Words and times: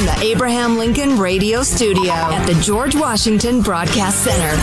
From 0.00 0.06
the 0.06 0.24
Abraham 0.24 0.78
Lincoln 0.78 1.18
Radio 1.18 1.62
Studio 1.62 2.12
at 2.12 2.46
the 2.46 2.58
George 2.62 2.94
Washington 2.94 3.60
Broadcast 3.60 4.24
Center, 4.24 4.56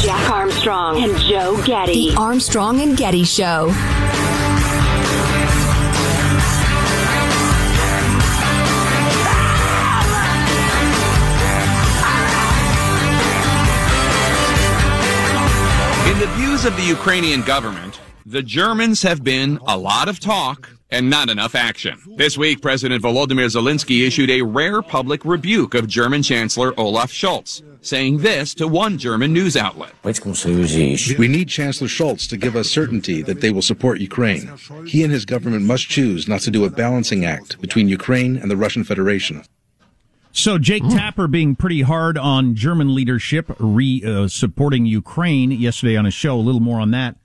Jack 0.00 0.28
Armstrong 0.28 1.04
and 1.04 1.16
Joe 1.20 1.62
Getty. 1.64 2.10
The 2.10 2.16
Armstrong 2.16 2.80
and 2.80 2.96
Getty 2.96 3.22
Show. 3.22 3.66
In 16.08 16.18
the 16.18 16.26
views 16.34 16.64
of 16.64 16.76
the 16.76 16.82
Ukrainian 16.82 17.42
government, 17.42 18.00
the 18.26 18.42
Germans 18.42 19.02
have 19.02 19.22
been 19.22 19.60
a 19.64 19.78
lot 19.78 20.08
of 20.08 20.18
talk 20.18 20.68
and 20.92 21.08
not 21.10 21.30
enough 21.30 21.54
action. 21.54 21.98
This 22.16 22.36
week, 22.38 22.60
President 22.60 23.02
Volodymyr 23.02 23.46
Zelensky 23.46 24.06
issued 24.06 24.30
a 24.30 24.42
rare 24.42 24.82
public 24.82 25.24
rebuke 25.24 25.74
of 25.74 25.88
German 25.88 26.22
Chancellor 26.22 26.78
Olaf 26.78 27.10
Scholz, 27.10 27.62
saying 27.80 28.18
this 28.18 28.54
to 28.54 28.68
one 28.68 28.98
German 28.98 29.32
news 29.32 29.56
outlet. 29.56 29.94
We 30.04 31.28
need 31.28 31.48
Chancellor 31.48 31.88
Scholz 31.88 32.28
to 32.28 32.36
give 32.36 32.54
us 32.54 32.70
certainty 32.70 33.22
that 33.22 33.40
they 33.40 33.50
will 33.50 33.62
support 33.62 34.00
Ukraine. 34.00 34.52
He 34.86 35.02
and 35.02 35.12
his 35.12 35.24
government 35.24 35.64
must 35.64 35.88
choose 35.88 36.28
not 36.28 36.42
to 36.42 36.50
do 36.50 36.64
a 36.64 36.70
balancing 36.70 37.24
act 37.24 37.60
between 37.60 37.88
Ukraine 37.88 38.36
and 38.36 38.50
the 38.50 38.56
Russian 38.56 38.84
Federation. 38.84 39.42
So 40.34 40.56
Jake 40.56 40.82
Tapper 40.88 41.28
being 41.28 41.54
pretty 41.56 41.82
hard 41.82 42.16
on 42.16 42.54
German 42.54 42.94
leadership, 42.94 43.54
re 43.58 44.02
uh, 44.02 44.28
supporting 44.28 44.86
Ukraine 44.86 45.50
yesterday 45.50 45.94
on 45.96 46.06
a 46.06 46.10
show. 46.10 46.36
A 46.36 46.40
little 46.40 46.60
more 46.60 46.80
on 46.80 46.90
that 46.92 47.16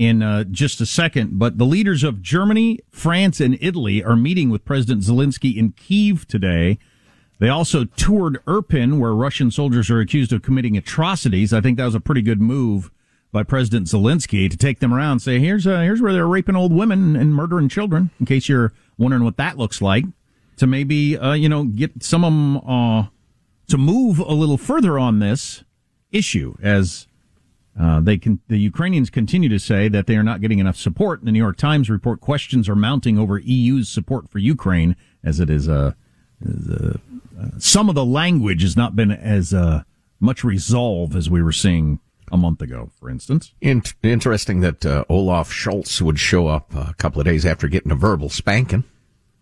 in 0.00 0.22
uh, 0.22 0.44
just 0.44 0.80
a 0.80 0.86
second. 0.86 1.38
But 1.38 1.58
the 1.58 1.66
leaders 1.66 2.02
of 2.02 2.22
Germany, 2.22 2.80
France, 2.90 3.38
and 3.38 3.58
Italy 3.60 4.02
are 4.02 4.16
meeting 4.16 4.48
with 4.48 4.64
President 4.64 5.02
Zelensky 5.02 5.54
in 5.54 5.72
Kiev 5.72 6.26
today. 6.26 6.78
They 7.38 7.50
also 7.50 7.84
toured 7.84 8.42
Irpin, 8.46 8.98
where 8.98 9.12
Russian 9.12 9.50
soldiers 9.50 9.90
are 9.90 10.00
accused 10.00 10.32
of 10.32 10.40
committing 10.40 10.74
atrocities. 10.74 11.52
I 11.52 11.60
think 11.60 11.76
that 11.76 11.84
was 11.84 11.94
a 11.94 12.00
pretty 12.00 12.22
good 12.22 12.40
move 12.40 12.90
by 13.30 13.42
President 13.42 13.88
Zelensky 13.88 14.50
to 14.50 14.56
take 14.56 14.80
them 14.80 14.94
around 14.94 15.20
say, 15.20 15.38
here's, 15.38 15.66
uh, 15.66 15.80
here's 15.80 16.00
where 16.00 16.14
they're 16.14 16.26
raping 16.26 16.56
old 16.56 16.72
women 16.72 17.14
and 17.14 17.34
murdering 17.34 17.68
children, 17.68 18.08
in 18.18 18.24
case 18.24 18.48
you're 18.48 18.72
wondering 18.96 19.22
what 19.22 19.36
that 19.36 19.58
looks 19.58 19.82
like. 19.82 20.06
To 20.56 20.66
maybe, 20.66 21.18
uh, 21.18 21.34
you 21.34 21.48
know, 21.50 21.64
get 21.64 22.02
some 22.02 22.24
of 22.24 22.32
them 22.32 22.56
uh, 22.56 23.06
to 23.68 23.76
move 23.76 24.18
a 24.18 24.32
little 24.32 24.58
further 24.58 24.98
on 24.98 25.18
this 25.18 25.62
issue 26.10 26.54
as 26.62 27.06
uh, 27.78 28.00
they 28.00 28.18
can, 28.18 28.40
the 28.48 28.58
Ukrainians 28.58 29.10
continue 29.10 29.48
to 29.48 29.58
say 29.58 29.88
that 29.88 30.06
they 30.06 30.16
are 30.16 30.22
not 30.22 30.40
getting 30.40 30.58
enough 30.58 30.76
support. 30.76 31.24
The 31.24 31.32
New 31.32 31.38
York 31.38 31.56
Times 31.56 31.88
report 31.88 32.20
questions 32.20 32.68
are 32.68 32.76
mounting 32.76 33.18
over 33.18 33.38
EU's 33.38 33.88
support 33.88 34.28
for 34.28 34.38
Ukraine 34.38 34.96
as 35.22 35.40
it 35.40 35.50
is, 35.50 35.68
uh, 35.68 35.92
uh, 36.44 36.92
some 37.58 37.88
of 37.88 37.94
the 37.94 38.04
language 38.04 38.62
has 38.62 38.76
not 38.76 38.96
been 38.96 39.10
as 39.10 39.52
uh, 39.52 39.82
much 40.18 40.44
resolve 40.44 41.14
as 41.14 41.28
we 41.28 41.42
were 41.42 41.52
seeing 41.52 42.00
a 42.32 42.36
month 42.36 42.62
ago, 42.62 42.90
for 42.98 43.10
instance. 43.10 43.52
In- 43.60 43.82
interesting 44.02 44.60
that 44.60 44.86
uh, 44.86 45.04
Olaf 45.08 45.50
Scholz 45.50 46.00
would 46.00 46.18
show 46.18 46.46
up 46.46 46.74
a 46.74 46.94
couple 46.94 47.20
of 47.20 47.26
days 47.26 47.44
after 47.44 47.68
getting 47.68 47.92
a 47.92 47.96
verbal 47.96 48.28
spanking. 48.28 48.84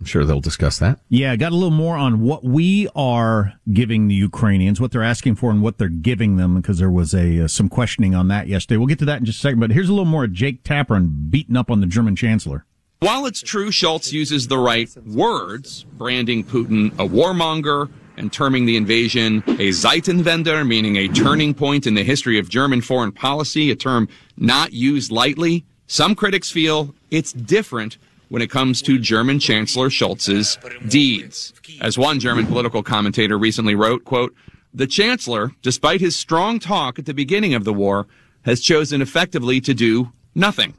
I'm 0.01 0.07
sure 0.07 0.25
they'll 0.25 0.41
discuss 0.41 0.79
that. 0.79 1.01
Yeah, 1.09 1.35
got 1.35 1.51
a 1.51 1.57
little 1.57 1.71
more 1.71 1.97
on 1.97 2.21
what 2.21 2.45
we 2.45 2.89
are 2.95 3.55
giving 3.73 4.07
the 4.07 4.15
Ukrainians, 4.15 4.81
what 4.81 4.93
they're 4.93 5.03
asking 5.03 5.35
for, 5.35 5.51
and 5.51 5.61
what 5.61 5.79
they're 5.79 5.89
giving 5.89 6.37
them, 6.37 6.55
because 6.57 6.79
there 6.79 6.91
was 6.91 7.15
a 7.15 7.45
uh, 7.45 7.49
some 7.49 7.69
questioning 7.69 8.15
on 8.15 8.29
that 8.29 8.47
yesterday. 8.47 8.77
We'll 8.77 8.87
get 8.87 9.01
to 9.01 9.05
that 9.07 9.19
in 9.19 9.25
just 9.25 9.39
a 9.39 9.41
second. 9.41 9.61
But 9.61 9.73
here's 9.73 9.89
a 9.89 9.93
little 9.93 10.05
more 10.05 10.25
of 10.25 10.33
Jake 10.33 10.63
Tapper 10.63 10.95
and 10.95 11.31
beating 11.31 11.57
up 11.57 11.71
on 11.71 11.81
the 11.81 11.87
German 11.87 12.15
chancellor. 12.15 12.65
While 13.01 13.27
it's 13.27 13.41
true 13.41 13.71
Scholz 13.71 14.13
uses 14.13 14.49
the 14.49 14.59
right 14.59 14.89
words, 15.07 15.85
branding 15.85 16.45
Putin 16.45 16.93
a 16.95 17.09
warmonger 17.09 17.89
and 18.17 18.33
terming 18.33 18.67
the 18.67 18.77
invasion 18.77 19.39
a 19.47 19.69
Zeitenwende, 19.71 20.67
meaning 20.67 20.97
a 20.97 21.09
turning 21.09 21.55
point 21.55 21.87
in 21.87 21.95
the 21.95 22.03
history 22.03 22.39
of 22.39 22.49
German 22.49 22.81
foreign 22.81 23.13
policy, 23.13 23.71
a 23.71 23.77
term 23.77 24.09
not 24.37 24.73
used 24.73 25.13
lightly, 25.13 25.65
some 25.87 26.15
critics 26.15 26.51
feel 26.51 26.95
it's 27.11 27.33
different 27.33 27.99
when 28.29 28.43
it 28.43 28.51
comes 28.51 28.83
to 28.83 28.99
German 28.99 29.39
Chancellor 29.39 29.89
Scholz's 29.89 30.59
deeds. 30.89 31.53
As 31.81 31.99
one 31.99 32.21
German 32.21 32.47
political 32.47 32.83
commentator 32.83 33.39
recently 33.39 33.75
wrote, 33.75 34.05
quote, 34.05 34.35
the 34.75 34.87
Chancellor, 34.87 35.53
despite 35.63 36.01
his 36.01 36.17
strong 36.17 36.59
talk 36.59 36.99
at 36.99 37.07
the 37.07 37.15
beginning 37.15 37.55
of 37.55 37.65
the 37.65 37.73
war, 37.73 38.07
has 38.45 38.61
chosen 38.61 39.01
effectively 39.01 39.61
to 39.63 39.75
do 39.75 40.13
nothing. 40.35 40.75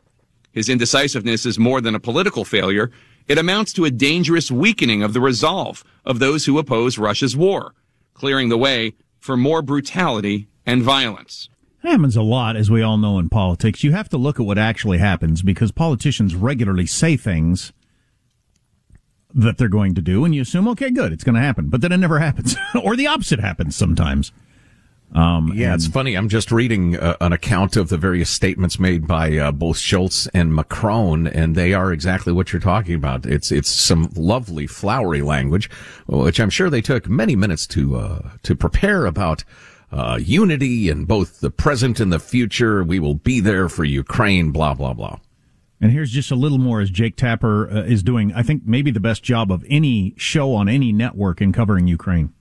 His 0.51 0.69
indecisiveness 0.69 1.45
is 1.45 1.59
more 1.59 1.81
than 1.81 1.95
a 1.95 1.99
political 1.99 2.45
failure. 2.45 2.91
It 3.27 3.37
amounts 3.37 3.73
to 3.73 3.85
a 3.85 3.91
dangerous 3.91 4.49
weakening 4.51 5.03
of 5.03 5.13
the 5.13 5.21
resolve 5.21 5.83
of 6.05 6.19
those 6.19 6.45
who 6.45 6.57
oppose 6.57 6.97
Russia's 6.97 7.35
war, 7.35 7.73
clearing 8.13 8.49
the 8.49 8.57
way 8.57 8.93
for 9.19 9.35
more 9.35 9.61
brutality 9.61 10.47
and 10.65 10.81
violence. 10.81 11.49
It 11.83 11.87
happens 11.87 12.15
a 12.15 12.21
lot, 12.21 12.55
as 12.55 12.69
we 12.69 12.81
all 12.81 12.97
know 12.97 13.19
in 13.19 13.29
politics. 13.29 13.83
You 13.83 13.93
have 13.93 14.09
to 14.09 14.17
look 14.17 14.39
at 14.39 14.45
what 14.45 14.57
actually 14.57 14.97
happens 14.97 15.41
because 15.41 15.71
politicians 15.71 16.35
regularly 16.35 16.85
say 16.85 17.15
things 17.15 17.71
that 19.33 19.57
they're 19.57 19.69
going 19.69 19.95
to 19.95 20.01
do, 20.01 20.25
and 20.25 20.35
you 20.35 20.41
assume, 20.41 20.67
okay, 20.69 20.89
good, 20.89 21.13
it's 21.13 21.23
going 21.23 21.35
to 21.35 21.41
happen. 21.41 21.69
But 21.69 21.81
then 21.81 21.91
it 21.91 21.97
never 21.97 22.19
happens. 22.19 22.55
or 22.83 22.95
the 22.95 23.07
opposite 23.07 23.39
happens 23.39 23.75
sometimes. 23.75 24.31
Um, 25.13 25.53
yeah, 25.55 25.73
it's 25.73 25.87
funny. 25.87 26.15
I'm 26.15 26.29
just 26.29 26.51
reading 26.51 26.95
uh, 26.95 27.17
an 27.19 27.33
account 27.33 27.75
of 27.75 27.89
the 27.89 27.97
various 27.97 28.29
statements 28.29 28.77
made 28.77 29.07
by 29.07 29.37
uh, 29.37 29.51
both 29.51 29.77
Schultz 29.77 30.27
and 30.35 30.53
Macron, 30.53 31.25
and 31.25 31.55
they 31.55 31.73
are 31.73 31.91
exactly 31.91 32.31
what 32.31 32.53
you're 32.53 32.59
talking 32.59 32.93
about. 32.93 33.25
It's 33.25 33.51
it's 33.51 33.71
some 33.71 34.11
lovely 34.15 34.67
flowery 34.67 35.23
language, 35.23 35.69
which 36.07 36.39
I'm 36.39 36.51
sure 36.51 36.69
they 36.69 36.81
took 36.81 37.09
many 37.09 37.35
minutes 37.35 37.65
to 37.67 37.95
uh, 37.95 38.29
to 38.43 38.55
prepare 38.55 39.07
about 39.07 39.43
uh, 39.91 40.19
unity 40.21 40.89
in 40.89 41.05
both 41.05 41.39
the 41.39 41.49
present 41.49 41.99
and 41.99 42.11
the 42.11 42.19
future. 42.19 42.83
We 42.83 42.99
will 42.99 43.15
be 43.15 43.39
there 43.39 43.69
for 43.69 43.83
Ukraine. 43.83 44.51
Blah 44.51 44.73
blah 44.73 44.93
blah. 44.93 45.19
And 45.81 45.91
here's 45.91 46.11
just 46.11 46.29
a 46.29 46.35
little 46.35 46.57
more 46.57 46.81
as 46.81 46.89
Jake 46.89 47.15
Tapper 47.15 47.69
uh, 47.69 47.83
is 47.83 48.03
doing. 48.03 48.33
I 48.33 48.43
think 48.43 48.63
maybe 48.65 48.91
the 48.91 48.99
best 48.99 49.23
job 49.23 49.51
of 49.51 49.65
any 49.69 50.13
show 50.17 50.53
on 50.53 50.67
any 50.67 50.91
network 50.91 51.41
in 51.41 51.53
covering 51.53 51.87
Ukraine. 51.87 52.33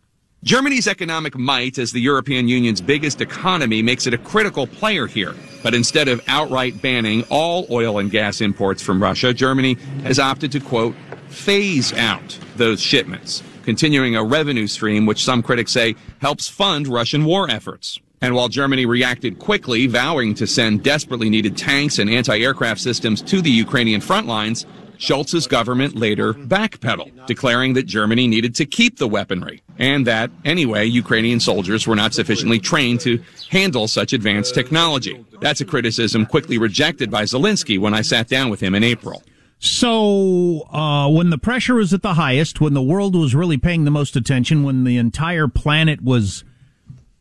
Germany's 0.44 0.86
economic 0.86 1.36
might 1.36 1.78
as 1.78 1.90
the 1.90 2.00
European 2.00 2.46
Union's 2.46 2.80
biggest 2.80 3.20
economy 3.20 3.82
makes 3.82 4.06
it 4.06 4.14
a 4.14 4.18
critical 4.18 4.68
player 4.68 5.08
here. 5.08 5.34
But 5.64 5.74
instead 5.74 6.06
of 6.06 6.22
outright 6.28 6.80
banning 6.80 7.24
all 7.28 7.66
oil 7.70 7.98
and 7.98 8.08
gas 8.08 8.40
imports 8.40 8.80
from 8.80 9.02
Russia, 9.02 9.34
Germany 9.34 9.74
has 10.04 10.20
opted 10.20 10.52
to, 10.52 10.60
quote, 10.60 10.94
phase 11.28 11.92
out 11.94 12.38
those 12.56 12.80
shipments, 12.80 13.42
continuing 13.68 14.16
a 14.16 14.24
revenue 14.24 14.66
stream 14.66 15.04
which 15.04 15.22
some 15.22 15.42
critics 15.42 15.72
say 15.72 15.94
helps 16.22 16.48
fund 16.48 16.88
Russian 16.88 17.26
war 17.26 17.50
efforts. 17.50 18.00
And 18.22 18.34
while 18.34 18.48
Germany 18.48 18.86
reacted 18.86 19.38
quickly, 19.38 19.86
vowing 19.86 20.32
to 20.36 20.46
send 20.46 20.82
desperately 20.82 21.28
needed 21.28 21.54
tanks 21.54 21.98
and 21.98 22.08
anti-aircraft 22.08 22.80
systems 22.80 23.20
to 23.20 23.42
the 23.42 23.50
Ukrainian 23.50 24.00
front 24.00 24.26
lines, 24.26 24.64
Scholz's 24.96 25.46
government 25.46 25.96
later 25.96 26.32
backpedaled, 26.32 27.26
declaring 27.26 27.74
that 27.74 27.82
Germany 27.82 28.26
needed 28.26 28.54
to 28.54 28.64
keep 28.64 28.96
the 28.96 29.06
weaponry 29.06 29.62
and 29.78 30.06
that, 30.06 30.30
anyway, 30.46 30.86
Ukrainian 30.86 31.38
soldiers 31.38 31.86
were 31.86 31.94
not 31.94 32.14
sufficiently 32.14 32.58
trained 32.58 33.00
to 33.00 33.22
handle 33.50 33.86
such 33.86 34.14
advanced 34.14 34.54
technology. 34.54 35.22
That's 35.42 35.60
a 35.60 35.66
criticism 35.66 36.24
quickly 36.24 36.56
rejected 36.56 37.10
by 37.10 37.24
Zelensky 37.24 37.78
when 37.78 37.92
I 37.92 38.00
sat 38.00 38.28
down 38.28 38.48
with 38.48 38.60
him 38.60 38.74
in 38.74 38.82
April. 38.82 39.22
So, 39.60 40.68
uh, 40.70 41.08
when 41.10 41.30
the 41.30 41.38
pressure 41.38 41.74
was 41.74 41.92
at 41.92 42.02
the 42.02 42.14
highest, 42.14 42.60
when 42.60 42.74
the 42.74 42.82
world 42.82 43.16
was 43.16 43.34
really 43.34 43.58
paying 43.58 43.84
the 43.84 43.90
most 43.90 44.14
attention, 44.14 44.62
when 44.62 44.84
the 44.84 44.96
entire 44.96 45.48
planet 45.48 46.02
was 46.02 46.44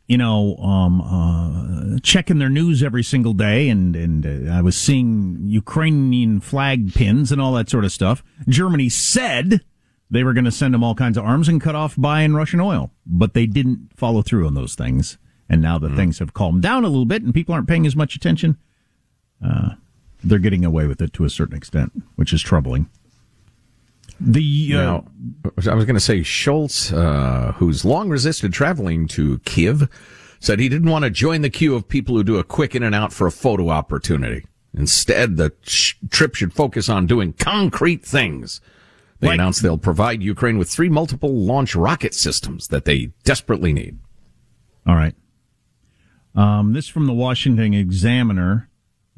you 0.08 0.16
know, 0.16 0.56
um, 0.56 1.02
uh, 1.02 1.98
checking 2.02 2.38
their 2.38 2.48
news 2.48 2.82
every 2.82 3.04
single 3.04 3.34
day, 3.34 3.68
and 3.68 3.94
and 3.94 4.48
uh, 4.48 4.50
I 4.50 4.62
was 4.62 4.74
seeing 4.74 5.38
Ukrainian 5.42 6.40
flag 6.40 6.94
pins 6.94 7.30
and 7.30 7.40
all 7.40 7.52
that 7.52 7.68
sort 7.68 7.84
of 7.84 7.92
stuff. 7.92 8.24
Germany 8.48 8.88
said 8.88 9.60
they 10.10 10.24
were 10.24 10.32
going 10.32 10.46
to 10.46 10.50
send 10.50 10.72
them 10.72 10.82
all 10.82 10.94
kinds 10.94 11.18
of 11.18 11.24
arms 11.24 11.46
and 11.46 11.60
cut 11.60 11.74
off 11.74 11.94
buying 11.98 12.32
Russian 12.32 12.58
oil, 12.58 12.90
but 13.04 13.34
they 13.34 13.44
didn't 13.44 13.90
follow 13.94 14.22
through 14.22 14.46
on 14.46 14.54
those 14.54 14.74
things. 14.74 15.18
And 15.50 15.60
now 15.60 15.78
that 15.78 15.92
mm. 15.92 15.96
things 15.96 16.18
have 16.18 16.32
calmed 16.32 16.62
down 16.62 16.84
a 16.84 16.88
little 16.88 17.06
bit 17.06 17.22
and 17.22 17.34
people 17.34 17.54
aren't 17.54 17.68
paying 17.68 17.86
as 17.86 17.96
much 17.96 18.14
attention, 18.14 18.56
uh, 19.44 19.72
they're 20.22 20.38
getting 20.38 20.64
away 20.64 20.86
with 20.86 21.00
it 21.00 21.12
to 21.14 21.24
a 21.24 21.30
certain 21.30 21.56
extent, 21.56 21.92
which 22.16 22.32
is 22.32 22.42
troubling. 22.42 22.88
The 24.20 24.72
uh, 24.74 24.76
now, 24.76 25.04
I 25.66 25.74
was 25.74 25.84
going 25.84 25.94
to 25.94 26.00
say 26.00 26.22
Schultz, 26.22 26.92
uh, 26.92 27.52
who's 27.56 27.84
long 27.84 28.08
resisted 28.08 28.52
traveling 28.52 29.06
to 29.08 29.38
Kiev, 29.40 29.88
said 30.40 30.58
he 30.58 30.68
didn't 30.68 30.90
want 30.90 31.04
to 31.04 31.10
join 31.10 31.42
the 31.42 31.50
queue 31.50 31.74
of 31.74 31.88
people 31.88 32.16
who 32.16 32.24
do 32.24 32.36
a 32.36 32.44
quick 32.44 32.74
in 32.74 32.82
and 32.82 32.94
out 32.94 33.12
for 33.12 33.26
a 33.26 33.32
photo 33.32 33.68
opportunity. 33.70 34.44
Instead, 34.76 35.36
the 35.36 35.52
sh- 35.62 35.94
trip 36.10 36.34
should 36.34 36.52
focus 36.52 36.88
on 36.88 37.06
doing 37.06 37.32
concrete 37.32 38.04
things. 38.04 38.60
They 39.20 39.28
like, 39.28 39.34
announced 39.34 39.62
they'll 39.62 39.78
provide 39.78 40.22
Ukraine 40.22 40.58
with 40.58 40.68
three 40.68 40.88
multiple 40.88 41.34
launch 41.34 41.74
rocket 41.74 42.14
systems 42.14 42.68
that 42.68 42.84
they 42.84 43.10
desperately 43.24 43.72
need. 43.72 43.98
All 44.86 44.94
right. 44.94 45.14
Um, 46.34 46.72
this 46.72 46.88
from 46.88 47.06
the 47.06 47.12
Washington 47.12 47.74
Examiner. 47.74 48.67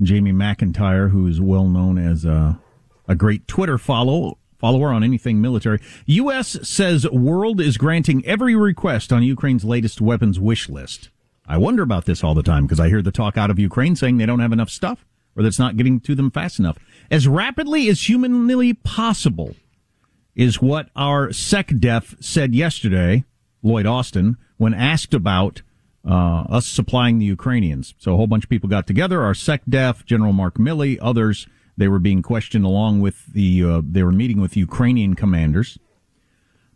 Jamie 0.02 0.32
McIntyre, 0.32 1.10
who 1.10 1.26
is 1.26 1.40
well 1.40 1.66
known 1.66 1.98
as 1.98 2.24
a, 2.24 2.58
a 3.08 3.14
great 3.14 3.46
Twitter 3.46 3.78
follow 3.78 4.38
follower 4.58 4.92
on 4.92 5.02
anything 5.02 5.40
military. 5.40 5.80
U.S. 6.04 6.58
says 6.68 7.08
world 7.10 7.60
is 7.60 7.78
granting 7.78 8.24
every 8.26 8.54
request 8.54 9.10
on 9.10 9.22
Ukraine's 9.22 9.64
latest 9.64 10.02
weapons 10.02 10.38
wish 10.38 10.68
list. 10.68 11.08
I 11.46 11.56
wonder 11.56 11.82
about 11.82 12.04
this 12.04 12.22
all 12.22 12.34
the 12.34 12.42
time 12.42 12.66
because 12.66 12.78
I 12.78 12.88
hear 12.88 13.02
the 13.02 13.10
talk 13.10 13.38
out 13.38 13.50
of 13.50 13.58
Ukraine 13.58 13.96
saying 13.96 14.18
they 14.18 14.26
don't 14.26 14.40
have 14.40 14.52
enough 14.52 14.68
stuff 14.68 15.06
or 15.34 15.42
that's 15.42 15.58
not 15.58 15.76
getting 15.76 15.98
to 16.00 16.14
them 16.14 16.30
fast 16.30 16.58
enough. 16.58 16.78
As 17.10 17.26
rapidly 17.26 17.88
as 17.88 18.08
humanly 18.08 18.74
possible 18.74 19.56
is 20.34 20.60
what 20.60 20.90
our 20.94 21.28
SecDef 21.28 22.22
said 22.22 22.54
yesterday, 22.54 23.24
Lloyd 23.62 23.86
Austin, 23.86 24.36
when 24.58 24.74
asked 24.74 25.14
about 25.14 25.62
uh, 26.06 26.44
us 26.48 26.66
supplying 26.66 27.18
the 27.18 27.26
Ukrainians. 27.26 27.94
So 27.98 28.14
a 28.14 28.16
whole 28.16 28.26
bunch 28.26 28.44
of 28.44 28.50
people 28.50 28.68
got 28.68 28.86
together, 28.86 29.22
our 29.22 29.34
SecDef, 29.34 30.04
General 30.04 30.32
Mark 30.32 30.56
Milley, 30.56 30.98
others, 31.00 31.46
they 31.76 31.88
were 31.88 31.98
being 31.98 32.22
questioned 32.22 32.64
along 32.64 33.00
with 33.00 33.26
the, 33.32 33.64
uh, 33.64 33.82
they 33.84 34.02
were 34.02 34.12
meeting 34.12 34.40
with 34.40 34.56
Ukrainian 34.56 35.14
commanders. 35.14 35.78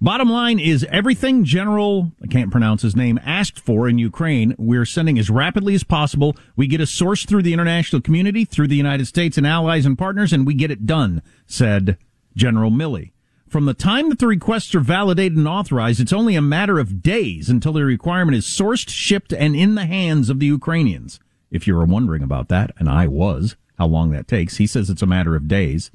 Bottom 0.00 0.28
line 0.28 0.58
is 0.58 0.84
everything 0.90 1.44
General, 1.44 2.12
I 2.22 2.26
can't 2.26 2.50
pronounce 2.50 2.82
his 2.82 2.94
name, 2.94 3.18
asked 3.24 3.58
for 3.58 3.88
in 3.88 3.96
Ukraine, 3.96 4.54
we're 4.58 4.84
sending 4.84 5.18
as 5.18 5.30
rapidly 5.30 5.74
as 5.74 5.84
possible. 5.84 6.36
We 6.56 6.66
get 6.66 6.82
a 6.82 6.86
source 6.86 7.24
through 7.24 7.42
the 7.42 7.54
international 7.54 8.02
community, 8.02 8.44
through 8.44 8.68
the 8.68 8.76
United 8.76 9.06
States 9.06 9.38
and 9.38 9.46
allies 9.46 9.86
and 9.86 9.96
partners, 9.96 10.32
and 10.32 10.46
we 10.46 10.52
get 10.52 10.70
it 10.70 10.84
done, 10.84 11.22
said 11.46 11.96
General 12.36 12.70
Milley. 12.70 13.12
From 13.54 13.66
the 13.66 13.72
time 13.72 14.08
that 14.08 14.18
the 14.18 14.26
requests 14.26 14.74
are 14.74 14.80
validated 14.80 15.38
and 15.38 15.46
authorized, 15.46 16.00
it's 16.00 16.12
only 16.12 16.34
a 16.34 16.42
matter 16.42 16.80
of 16.80 17.04
days 17.04 17.48
until 17.48 17.72
the 17.72 17.84
requirement 17.84 18.36
is 18.36 18.46
sourced, 18.46 18.88
shipped, 18.88 19.32
and 19.32 19.54
in 19.54 19.76
the 19.76 19.86
hands 19.86 20.28
of 20.28 20.40
the 20.40 20.46
Ukrainians. 20.46 21.20
If 21.52 21.68
you 21.68 21.76
were 21.76 21.84
wondering 21.84 22.24
about 22.24 22.48
that, 22.48 22.72
and 22.78 22.88
I 22.88 23.06
was 23.06 23.54
how 23.78 23.86
long 23.86 24.10
that 24.10 24.26
takes. 24.26 24.56
He 24.56 24.66
says 24.66 24.90
it's 24.90 25.02
a 25.02 25.06
matter 25.06 25.36
of 25.36 25.46
days. 25.46 25.92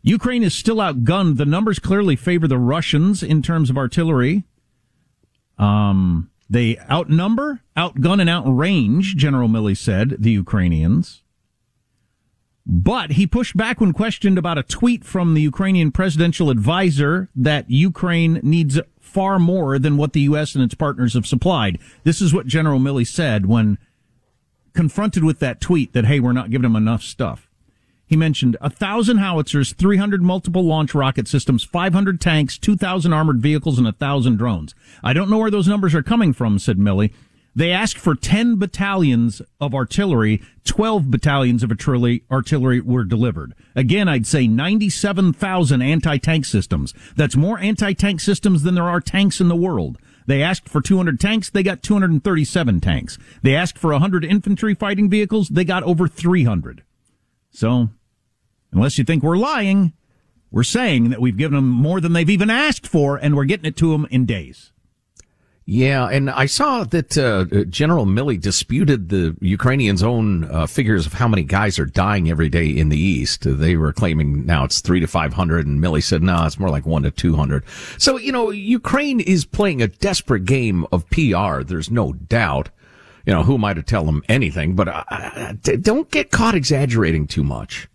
Ukraine 0.00 0.42
is 0.42 0.54
still 0.54 0.78
outgunned. 0.78 1.36
The 1.36 1.44
numbers 1.44 1.78
clearly 1.78 2.16
favor 2.16 2.48
the 2.48 2.56
Russians 2.56 3.22
in 3.22 3.42
terms 3.42 3.68
of 3.68 3.76
artillery. 3.76 4.44
Um, 5.58 6.30
they 6.48 6.78
outnumber, 6.90 7.60
outgun, 7.76 8.22
and 8.22 8.30
outrange, 8.30 9.16
General 9.16 9.50
Milley 9.50 9.76
said, 9.76 10.16
the 10.18 10.30
Ukrainians. 10.30 11.20
But 12.66 13.12
he 13.12 13.28
pushed 13.28 13.56
back 13.56 13.80
when 13.80 13.92
questioned 13.92 14.38
about 14.38 14.58
a 14.58 14.64
tweet 14.64 15.04
from 15.04 15.34
the 15.34 15.42
Ukrainian 15.42 15.92
presidential 15.92 16.50
advisor 16.50 17.28
that 17.36 17.70
Ukraine 17.70 18.40
needs 18.42 18.80
far 18.98 19.38
more 19.38 19.78
than 19.78 19.96
what 19.96 20.12
the 20.12 20.22
U.S. 20.22 20.56
and 20.56 20.64
its 20.64 20.74
partners 20.74 21.14
have 21.14 21.26
supplied. 21.26 21.78
This 22.02 22.20
is 22.20 22.34
what 22.34 22.48
General 22.48 22.80
Milley 22.80 23.06
said 23.06 23.46
when 23.46 23.78
confronted 24.74 25.22
with 25.22 25.38
that 25.38 25.60
tweet 25.60 25.92
that, 25.92 26.06
hey, 26.06 26.18
we're 26.18 26.32
not 26.32 26.50
giving 26.50 26.64
them 26.64 26.76
enough 26.76 27.02
stuff. 27.02 27.48
He 28.06 28.16
mentioned 28.16 28.56
a 28.60 28.70
thousand 28.70 29.18
howitzers, 29.18 29.72
300 29.72 30.22
multiple 30.22 30.64
launch 30.64 30.94
rocket 30.94 31.26
systems, 31.26 31.64
500 31.64 32.20
tanks, 32.20 32.56
2,000 32.58 33.12
armored 33.12 33.40
vehicles, 33.40 33.78
and 33.78 33.88
a 33.88 33.92
thousand 33.92 34.36
drones. 34.36 34.74
I 35.02 35.12
don't 35.12 35.30
know 35.30 35.38
where 35.38 35.50
those 35.50 35.66
numbers 35.66 35.94
are 35.94 36.02
coming 36.02 36.32
from, 36.32 36.58
said 36.58 36.78
Milley. 36.78 37.12
They 37.56 37.72
asked 37.72 37.96
for 37.96 38.14
10 38.14 38.56
battalions 38.58 39.40
of 39.58 39.74
artillery. 39.74 40.42
12 40.64 41.10
battalions 41.10 41.62
of 41.62 41.70
artillery, 41.70 42.80
were 42.82 43.04
delivered. 43.04 43.54
Again, 43.74 44.08
I'd 44.08 44.26
say 44.26 44.46
97,000 44.46 45.80
anti-tank 45.80 46.44
systems. 46.44 46.92
That's 47.16 47.34
more 47.34 47.58
anti-tank 47.58 48.20
systems 48.20 48.62
than 48.62 48.74
there 48.74 48.84
are 48.84 49.00
tanks 49.00 49.40
in 49.40 49.48
the 49.48 49.56
world. 49.56 49.96
They 50.26 50.42
asked 50.42 50.68
for 50.68 50.82
200 50.82 51.18
tanks. 51.18 51.48
They 51.48 51.62
got 51.62 51.82
237 51.82 52.80
tanks. 52.82 53.16
They 53.42 53.56
asked 53.56 53.78
for 53.78 53.90
100 53.90 54.22
infantry 54.22 54.74
fighting 54.74 55.08
vehicles. 55.08 55.48
They 55.48 55.64
got 55.64 55.82
over 55.84 56.06
300. 56.06 56.82
So, 57.50 57.88
unless 58.70 58.98
you 58.98 59.04
think 59.04 59.22
we're 59.22 59.38
lying, 59.38 59.94
we're 60.50 60.62
saying 60.62 61.08
that 61.08 61.22
we've 61.22 61.38
given 61.38 61.56
them 61.56 61.70
more 61.70 62.02
than 62.02 62.12
they've 62.12 62.28
even 62.28 62.50
asked 62.50 62.86
for, 62.86 63.16
and 63.16 63.34
we're 63.34 63.44
getting 63.44 63.66
it 63.66 63.76
to 63.78 63.92
them 63.92 64.06
in 64.10 64.26
days. 64.26 64.72
Yeah, 65.68 66.06
and 66.06 66.30
I 66.30 66.46
saw 66.46 66.84
that 66.84 67.18
uh, 67.18 67.64
General 67.64 68.06
Milley 68.06 68.40
disputed 68.40 69.08
the 69.08 69.36
Ukrainians' 69.40 70.00
own 70.00 70.44
uh, 70.44 70.66
figures 70.66 71.06
of 71.06 71.14
how 71.14 71.26
many 71.26 71.42
guys 71.42 71.80
are 71.80 71.84
dying 71.84 72.30
every 72.30 72.48
day 72.48 72.68
in 72.68 72.88
the 72.88 72.98
east. 72.98 73.42
They 73.44 73.74
were 73.74 73.92
claiming 73.92 74.46
now 74.46 74.62
it's 74.62 74.80
three 74.80 75.00
to 75.00 75.08
five 75.08 75.32
hundred, 75.32 75.66
and 75.66 75.82
Milley 75.82 76.04
said, 76.04 76.22
"No, 76.22 76.46
it's 76.46 76.60
more 76.60 76.70
like 76.70 76.86
one 76.86 77.02
to 77.02 77.10
two 77.10 77.34
hundred. 77.34 77.64
So 77.98 78.16
you 78.16 78.30
know, 78.30 78.50
Ukraine 78.50 79.18
is 79.18 79.44
playing 79.44 79.82
a 79.82 79.88
desperate 79.88 80.44
game 80.44 80.86
of 80.92 81.10
PR. 81.10 81.64
There's 81.64 81.90
no 81.90 82.12
doubt. 82.12 82.70
You 83.24 83.32
know, 83.32 83.42
who 83.42 83.54
am 83.54 83.64
I 83.64 83.74
to 83.74 83.82
tell 83.82 84.04
them 84.04 84.22
anything? 84.28 84.76
But 84.76 84.86
uh, 84.86 85.54
don't 85.80 86.08
get 86.12 86.30
caught 86.30 86.54
exaggerating 86.54 87.26
too 87.26 87.42
much. 87.42 87.88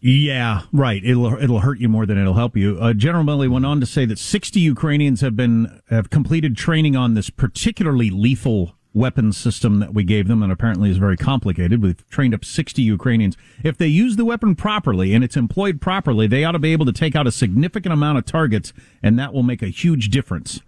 Yeah, 0.00 0.62
right. 0.72 1.04
It'll 1.04 1.34
it'll 1.42 1.60
hurt 1.60 1.80
you 1.80 1.88
more 1.88 2.06
than 2.06 2.18
it'll 2.18 2.34
help 2.34 2.56
you. 2.56 2.78
Uh, 2.80 2.92
General 2.92 3.24
Milley 3.24 3.48
went 3.48 3.66
on 3.66 3.80
to 3.80 3.86
say 3.86 4.04
that 4.04 4.18
60 4.18 4.60
Ukrainians 4.60 5.20
have 5.22 5.34
been 5.34 5.80
have 5.90 6.10
completed 6.10 6.56
training 6.56 6.94
on 6.94 7.14
this 7.14 7.30
particularly 7.30 8.08
lethal 8.08 8.74
weapons 8.94 9.36
system 9.36 9.80
that 9.80 9.94
we 9.94 10.04
gave 10.04 10.28
them, 10.28 10.42
and 10.42 10.52
apparently 10.52 10.90
is 10.90 10.98
very 10.98 11.16
complicated. 11.16 11.82
We've 11.82 12.08
trained 12.10 12.34
up 12.34 12.44
60 12.44 12.80
Ukrainians. 12.82 13.36
If 13.62 13.76
they 13.76 13.86
use 13.86 14.16
the 14.16 14.24
weapon 14.24 14.54
properly 14.54 15.14
and 15.14 15.24
it's 15.24 15.36
employed 15.36 15.80
properly, 15.80 16.26
they 16.26 16.44
ought 16.44 16.52
to 16.52 16.58
be 16.58 16.72
able 16.72 16.86
to 16.86 16.92
take 16.92 17.16
out 17.16 17.26
a 17.26 17.32
significant 17.32 17.92
amount 17.92 18.18
of 18.18 18.24
targets, 18.24 18.72
and 19.02 19.18
that 19.18 19.32
will 19.32 19.42
make 19.42 19.62
a 19.62 19.68
huge 19.68 20.10
difference 20.10 20.60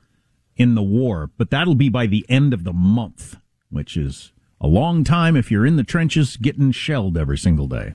in 0.57 0.75
the 0.75 0.83
war, 0.83 1.31
but 1.39 1.51
that'll 1.51 1.75
be 1.75 1.89
by 1.89 2.07
the 2.07 2.27
end 2.29 2.53
of 2.53 2.65
the 2.65 2.73
month, 2.73 3.37
which 3.71 3.97
is 3.97 4.33
a 4.61 4.67
long 4.67 5.05
time 5.05 5.37
if 5.37 5.51
you're 5.51 5.65
in 5.65 5.77
the 5.77 5.85
trenches 5.85 6.37
getting 6.37 6.71
shelled 6.71 7.17
every 7.17 7.39
single 7.39 7.67
day. 7.67 7.95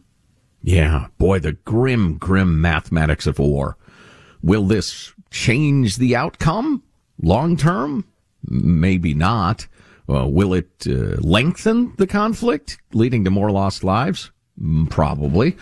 Yeah, 0.65 1.09
boy, 1.19 1.37
the 1.37 1.51
grim, 1.51 2.17
grim 2.17 2.59
mathematics 2.59 3.27
of 3.27 3.37
war. 3.37 3.77
Will 4.41 4.65
this 4.65 5.13
change 5.29 5.97
the 5.97 6.15
outcome 6.15 6.81
long 7.21 7.55
term? 7.55 8.03
Maybe 8.43 9.13
not. 9.13 9.67
Uh, 10.09 10.27
will 10.27 10.55
it 10.55 10.87
uh, 10.87 11.17
lengthen 11.21 11.93
the 11.97 12.07
conflict, 12.07 12.79
leading 12.93 13.23
to 13.25 13.29
more 13.29 13.51
lost 13.51 13.83
lives? 13.83 14.31
Mm, 14.59 14.89
probably. 14.89 15.55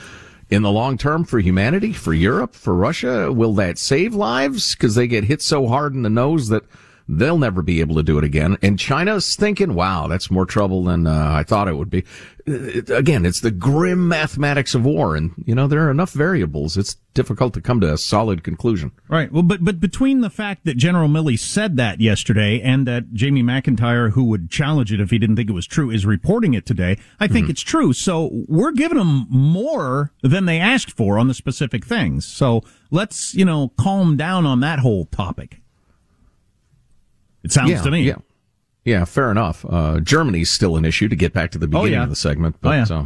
In 0.49 0.61
the 0.61 0.71
long 0.71 0.97
term 0.97 1.25
for 1.25 1.39
humanity, 1.39 1.91
for 1.91 2.13
Europe, 2.13 2.55
for 2.55 2.73
Russia, 2.73 3.29
will 3.29 3.53
that 3.55 3.77
save 3.77 4.15
lives? 4.15 4.73
Because 4.73 4.95
they 4.95 5.07
get 5.07 5.25
hit 5.25 5.41
so 5.41 5.67
hard 5.67 5.93
in 5.93 6.03
the 6.03 6.09
nose 6.09 6.47
that 6.47 6.63
they'll 7.07 7.37
never 7.37 7.61
be 7.61 7.79
able 7.79 7.95
to 7.95 8.03
do 8.03 8.17
it 8.17 8.23
again. 8.23 8.57
And 8.61 8.79
China's 8.79 9.35
thinking, 9.35 9.73
wow, 9.73 10.07
that's 10.07 10.31
more 10.31 10.45
trouble 10.45 10.83
than 10.83 11.07
uh, 11.07 11.31
I 11.33 11.43
thought 11.43 11.67
it 11.67 11.77
would 11.77 11.89
be. 11.89 12.03
It, 12.45 12.89
again, 12.89 13.25
it's 13.25 13.39
the 13.39 13.51
grim 13.51 14.07
mathematics 14.07 14.75
of 14.75 14.83
war. 14.83 15.15
And, 15.15 15.31
you 15.45 15.55
know, 15.55 15.67
there 15.67 15.85
are 15.87 15.91
enough 15.91 16.11
variables. 16.11 16.75
It's 16.75 16.95
difficult 17.13 17.53
to 17.53 17.61
come 17.61 17.79
to 17.81 17.93
a 17.93 17.97
solid 17.97 18.43
conclusion. 18.43 18.91
Right. 19.07 19.31
Well, 19.31 19.43
but, 19.43 19.63
but 19.63 19.79
between 19.79 20.21
the 20.21 20.29
fact 20.29 20.65
that 20.65 20.75
General 20.75 21.07
Milley 21.07 21.39
said 21.39 21.77
that 21.77 22.01
yesterday 22.01 22.59
and 22.61 22.85
that 22.87 23.13
Jamie 23.13 23.43
McIntyre, 23.43 24.11
who 24.11 24.25
would 24.25 24.49
challenge 24.49 24.91
it 24.91 24.99
if 24.99 25.11
he 25.11 25.19
didn't 25.19 25.35
think 25.35 25.49
it 25.49 25.53
was 25.53 25.67
true, 25.67 25.89
is 25.89 26.05
reporting 26.05 26.53
it 26.53 26.65
today, 26.65 26.97
I 27.19 27.27
think 27.27 27.45
mm-hmm. 27.45 27.51
it's 27.51 27.61
true. 27.61 27.93
So 27.93 28.29
we're 28.47 28.71
giving 28.71 28.97
them 28.97 29.27
more 29.29 30.11
than 30.21 30.45
they 30.45 30.59
asked 30.59 30.91
for 30.91 31.17
on 31.17 31.27
the 31.27 31.33
specific 31.33 31.85
things. 31.85 32.25
So 32.25 32.61
let's, 32.91 33.33
you 33.33 33.45
know, 33.45 33.71
calm 33.77 34.17
down 34.17 34.45
on 34.45 34.59
that 34.61 34.79
whole 34.79 35.05
topic. 35.05 35.61
It 37.43 37.51
sounds 37.51 37.71
yeah, 37.71 37.81
to 37.81 37.91
me. 37.91 38.03
Yeah. 38.03 38.15
Yeah, 38.85 39.05
fair 39.05 39.31
enough. 39.31 39.65
Uh, 39.67 39.99
Germany's 40.01 40.49
still 40.49 40.75
an 40.75 40.83
issue 40.83 41.07
to 41.07 41.15
get 41.15 41.31
back 41.31 41.51
to 41.51 41.57
the 41.57 41.67
beginning 41.67 41.93
oh, 41.93 41.97
yeah. 41.97 42.03
of 42.03 42.09
the 42.09 42.15
segment. 42.15 42.57
But, 42.59 42.91
oh, 42.91 42.93
yeah. 42.93 42.99
Uh, 42.99 43.05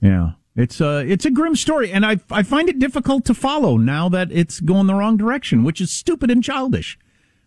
yeah. 0.00 0.30
It's 0.56 0.80
a, 0.80 0.88
uh, 0.88 0.98
it's 1.00 1.24
a 1.24 1.30
grim 1.30 1.56
story, 1.56 1.90
and 1.90 2.06
I, 2.06 2.20
I 2.30 2.44
find 2.44 2.68
it 2.68 2.78
difficult 2.78 3.24
to 3.24 3.34
follow 3.34 3.76
now 3.76 4.08
that 4.08 4.30
it's 4.30 4.60
going 4.60 4.86
the 4.86 4.94
wrong 4.94 5.16
direction, 5.16 5.64
which 5.64 5.80
is 5.80 5.90
stupid 5.90 6.30
and 6.30 6.44
childish. 6.44 6.98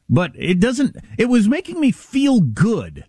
But 0.10 0.32
it 0.36 0.60
doesn't, 0.60 0.96
it 1.18 1.26
was 1.26 1.48
making 1.48 1.80
me 1.80 1.92
feel 1.92 2.42
good 2.42 3.06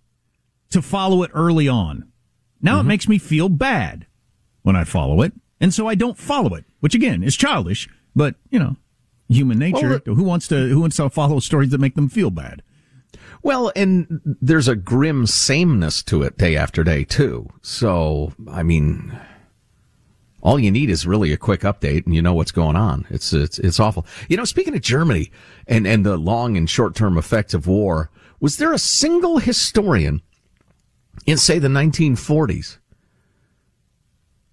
to 0.70 0.82
follow 0.82 1.22
it 1.22 1.30
early 1.34 1.68
on. 1.68 2.12
Now 2.60 2.78
mm-hmm. 2.78 2.80
it 2.80 2.88
makes 2.88 3.08
me 3.08 3.18
feel 3.18 3.48
bad 3.48 4.06
when 4.62 4.76
I 4.76 4.84
follow 4.84 5.22
it, 5.22 5.32
and 5.60 5.74
so 5.74 5.88
I 5.88 5.94
don't 5.94 6.18
follow 6.18 6.54
it, 6.54 6.64
which 6.80 6.94
again 6.94 7.22
is 7.24 7.36
childish, 7.36 7.88
but, 8.14 8.34
you 8.50 8.58
know, 8.58 8.76
human 9.28 9.58
nature. 9.58 10.02
Well, 10.04 10.16
who 10.16 10.24
wants 10.24 10.48
to 10.48 10.68
who 10.68 10.80
wants 10.80 10.96
to 10.96 11.08
follow 11.10 11.40
stories 11.40 11.70
that 11.70 11.80
make 11.80 11.94
them 11.94 12.08
feel 12.08 12.30
bad? 12.30 12.62
Well, 13.42 13.72
and 13.76 14.20
there's 14.24 14.68
a 14.68 14.76
grim 14.76 15.26
sameness 15.26 16.02
to 16.04 16.22
it 16.22 16.36
day 16.36 16.56
after 16.56 16.82
day 16.82 17.04
too. 17.04 17.48
So, 17.62 18.32
I 18.50 18.62
mean, 18.62 19.16
all 20.42 20.58
you 20.58 20.70
need 20.70 20.90
is 20.90 21.06
really 21.06 21.32
a 21.32 21.36
quick 21.36 21.60
update 21.60 22.04
and 22.04 22.14
you 22.14 22.22
know 22.22 22.34
what's 22.34 22.52
going 22.52 22.76
on. 22.76 23.06
It's 23.10 23.32
it's 23.32 23.58
it's 23.58 23.80
awful. 23.80 24.06
You 24.28 24.36
know, 24.36 24.44
speaking 24.44 24.74
of 24.74 24.80
Germany 24.80 25.30
and 25.66 25.86
and 25.86 26.04
the 26.04 26.16
long 26.16 26.56
and 26.56 26.68
short-term 26.68 27.16
effects 27.16 27.54
of 27.54 27.66
war, 27.66 28.10
was 28.40 28.56
there 28.56 28.72
a 28.72 28.78
single 28.78 29.38
historian 29.38 30.22
in 31.26 31.36
say 31.36 31.58
the 31.58 31.68
1940s 31.68 32.78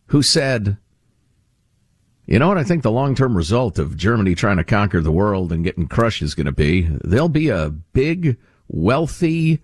who 0.08 0.22
said 0.22 0.77
you 2.27 2.39
know 2.39 2.48
what 2.48 2.58
I 2.58 2.63
think 2.63 2.84
the 2.84 2.91
long 2.91 3.15
term 3.15 3.38
result 3.38 3.77
of 3.77 3.98
Germany 3.98 4.36
trying 4.36 4.58
to 4.58 4.63
conquer 4.63 5.01
the 5.01 5.12
world 5.12 5.51
and 5.51 5.63
getting 5.63 5.88
crushed 5.88 6.22
is 6.22 6.36
going 6.36 6.46
to 6.46 6.51
be? 6.51 6.89
They'll 7.03 7.29
be 7.29 7.50
a 7.50 7.70
big, 7.70 8.38
wealthy, 8.67 9.62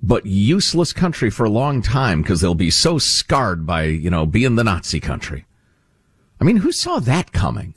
but 0.00 0.26
useless 0.26 0.92
country 0.92 1.30
for 1.30 1.44
a 1.44 1.50
long 1.50 1.82
time 1.82 2.22
because 2.22 2.40
they'll 2.40 2.54
be 2.54 2.70
so 2.70 2.98
scarred 2.98 3.66
by, 3.66 3.84
you 3.84 4.10
know, 4.10 4.26
being 4.26 4.54
the 4.54 4.64
Nazi 4.64 5.00
country. 5.00 5.46
I 6.40 6.44
mean, 6.44 6.58
who 6.58 6.70
saw 6.70 7.00
that 7.00 7.32
coming? 7.32 7.74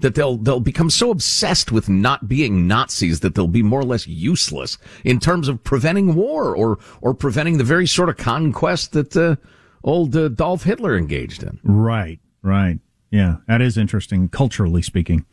That 0.00 0.14
they'll, 0.14 0.36
they'll 0.36 0.60
become 0.60 0.90
so 0.90 1.10
obsessed 1.10 1.72
with 1.72 1.88
not 1.88 2.28
being 2.28 2.66
Nazis 2.66 3.20
that 3.20 3.34
they'll 3.34 3.48
be 3.48 3.62
more 3.62 3.80
or 3.80 3.84
less 3.84 4.06
useless 4.06 4.76
in 5.02 5.18
terms 5.18 5.48
of 5.48 5.64
preventing 5.64 6.14
war 6.14 6.54
or, 6.54 6.78
or 7.00 7.14
preventing 7.14 7.58
the 7.58 7.64
very 7.64 7.86
sort 7.86 8.08
of 8.08 8.16
conquest 8.16 8.92
that, 8.92 9.16
uh, 9.16 9.36
old 9.82 10.16
uh, 10.16 10.28
Dolph 10.28 10.64
Hitler 10.64 10.96
engaged 10.96 11.42
in. 11.42 11.60
Right, 11.62 12.18
right. 12.42 12.78
Yeah, 13.14 13.36
that 13.46 13.62
is 13.62 13.78
interesting, 13.78 14.28
culturally 14.28 14.82
speaking. 14.82 15.24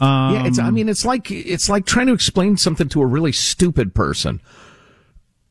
Um, 0.00 0.34
yeah, 0.34 0.46
it's. 0.46 0.58
I 0.58 0.70
mean, 0.70 0.88
it's 0.88 1.04
like 1.04 1.30
it's 1.30 1.68
like 1.68 1.84
trying 1.84 2.06
to 2.06 2.14
explain 2.14 2.56
something 2.56 2.88
to 2.88 3.02
a 3.02 3.06
really 3.06 3.30
stupid 3.30 3.94
person. 3.94 4.40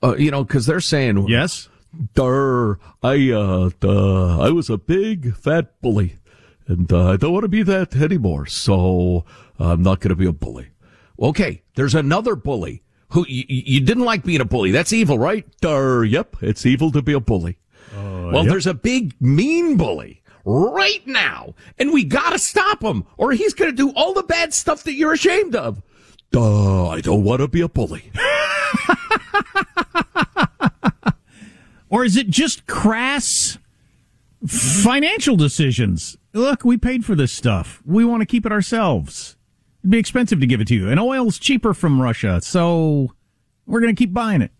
Uh, 0.01 0.15
you 0.15 0.31
know, 0.31 0.43
because 0.43 0.65
they're 0.65 0.79
saying 0.79 1.27
yes. 1.27 1.69
Durr, 2.15 2.79
I 3.03 3.29
uh, 3.29 3.69
duh, 3.79 4.39
I 4.39 4.49
was 4.49 4.71
a 4.71 4.79
big 4.79 5.35
fat 5.35 5.79
bully, 5.79 6.15
and 6.67 6.91
uh, 6.91 7.11
I 7.11 7.17
don't 7.17 7.33
want 7.33 7.43
to 7.43 7.49
be 7.49 7.61
that 7.61 7.95
anymore. 7.95 8.47
So 8.47 9.25
I'm 9.59 9.83
not 9.83 9.99
going 9.99 10.09
to 10.09 10.15
be 10.15 10.25
a 10.25 10.33
bully. 10.33 10.69
Okay, 11.21 11.61
there's 11.75 11.93
another 11.93 12.35
bully 12.35 12.81
who 13.09 13.21
y- 13.21 13.45
you 13.47 13.81
didn't 13.81 14.05
like 14.05 14.23
being 14.23 14.41
a 14.41 14.45
bully. 14.45 14.71
That's 14.71 14.91
evil, 14.91 15.19
right? 15.19 15.45
Durr, 15.61 16.03
yep, 16.03 16.35
it's 16.41 16.65
evil 16.65 16.91
to 16.93 17.03
be 17.03 17.13
a 17.13 17.19
bully. 17.19 17.59
Uh, 17.95 18.31
well, 18.33 18.43
yep. 18.43 18.51
there's 18.51 18.67
a 18.67 18.73
big 18.73 19.13
mean 19.21 19.77
bully 19.77 20.18
right 20.45 21.05
now. 21.05 21.53
And 21.77 21.93
we 21.93 22.03
gotta 22.03 22.39
stop 22.39 22.83
him 22.83 23.05
or 23.17 23.31
he's 23.31 23.53
gonna 23.53 23.71
do 23.71 23.91
all 23.91 24.13
the 24.13 24.23
bad 24.23 24.53
stuff 24.53 24.83
that 24.83 24.93
you're 24.93 25.13
ashamed 25.13 25.55
of. 25.55 25.81
Duh, 26.31 26.89
I 26.89 27.01
don't 27.01 27.23
want 27.23 27.41
to 27.41 27.47
be 27.47 27.61
a 27.61 27.67
bully. 27.67 28.11
or 31.89 32.05
is 32.05 32.15
it 32.15 32.29
just 32.29 32.67
crass 32.67 33.57
financial 34.45 35.35
decisions? 35.35 36.17
Look, 36.33 36.63
we 36.63 36.77
paid 36.77 37.03
for 37.03 37.15
this 37.15 37.31
stuff. 37.31 37.81
We 37.83 38.05
want 38.05 38.21
to 38.21 38.27
keep 38.27 38.45
it 38.45 38.51
ourselves. 38.51 39.37
It'd 39.81 39.91
be 39.91 39.97
expensive 39.97 40.39
to 40.39 40.45
give 40.45 40.61
it 40.61 40.67
to 40.67 40.75
you. 40.75 40.89
And 40.89 40.99
oil's 40.99 41.39
cheaper 41.39 41.73
from 41.73 42.01
Russia, 42.01 42.39
so 42.43 43.13
we're 43.65 43.81
going 43.81 43.95
to 43.95 43.99
keep 43.99 44.13
buying 44.13 44.41
it. 44.41 44.51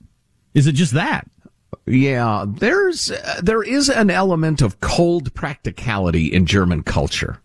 Is 0.56 0.66
it 0.66 0.74
just 0.74 0.94
that? 0.94 1.30
Yeah, 1.90 2.46
there's 2.48 3.10
uh, 3.10 3.42
there 3.42 3.64
is 3.64 3.90
an 3.90 4.12
element 4.12 4.62
of 4.62 4.80
cold 4.80 5.34
practicality 5.34 6.28
in 6.32 6.46
German 6.46 6.84
culture. 6.84 7.42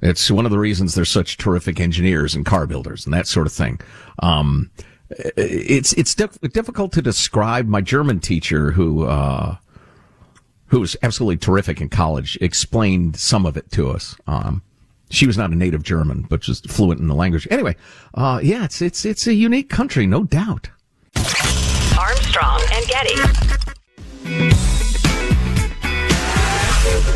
It's 0.00 0.30
one 0.30 0.44
of 0.44 0.52
the 0.52 0.60
reasons 0.60 0.94
they're 0.94 1.04
such 1.04 1.38
terrific 1.38 1.80
engineers 1.80 2.36
and 2.36 2.46
car 2.46 2.68
builders 2.68 3.04
and 3.04 3.12
that 3.12 3.26
sort 3.26 3.48
of 3.48 3.52
thing. 3.52 3.80
Um, 4.22 4.70
it's 5.10 5.92
it's 5.94 6.14
diff- 6.14 6.40
difficult 6.52 6.92
to 6.92 7.02
describe. 7.02 7.66
My 7.66 7.80
German 7.80 8.20
teacher, 8.20 8.70
who 8.70 9.06
uh, 9.06 9.56
who 10.66 10.78
was 10.78 10.96
absolutely 11.02 11.38
terrific 11.38 11.80
in 11.80 11.88
college, 11.88 12.38
explained 12.40 13.16
some 13.16 13.44
of 13.44 13.56
it 13.56 13.72
to 13.72 13.90
us. 13.90 14.14
Um, 14.28 14.62
she 15.10 15.26
was 15.26 15.36
not 15.36 15.50
a 15.50 15.56
native 15.56 15.82
German, 15.82 16.26
but 16.28 16.42
just 16.42 16.70
fluent 16.70 17.00
in 17.00 17.08
the 17.08 17.14
language. 17.14 17.48
Anyway, 17.50 17.74
uh, 18.14 18.38
yeah, 18.40 18.64
it's 18.64 18.80
it's 18.80 19.04
it's 19.04 19.26
a 19.26 19.34
unique 19.34 19.68
country, 19.68 20.06
no 20.06 20.22
doubt. 20.22 20.70
Armstrong 22.28 22.60
and 22.74 22.86
Getty. 22.86 23.14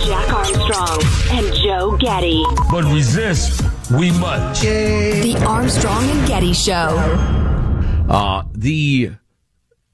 Jack 0.07 0.33
Armstrong 0.33 1.02
and 1.33 1.54
Joe 1.54 1.99
Getty. 1.99 2.42
But 2.71 2.85
resist, 2.85 3.62
we 3.90 4.11
must. 4.12 4.62
The 4.62 5.37
Armstrong 5.47 6.09
and 6.09 6.26
Getty 6.26 6.54
Show. 6.54 6.97
Uh, 8.09 8.45
the 8.54 9.11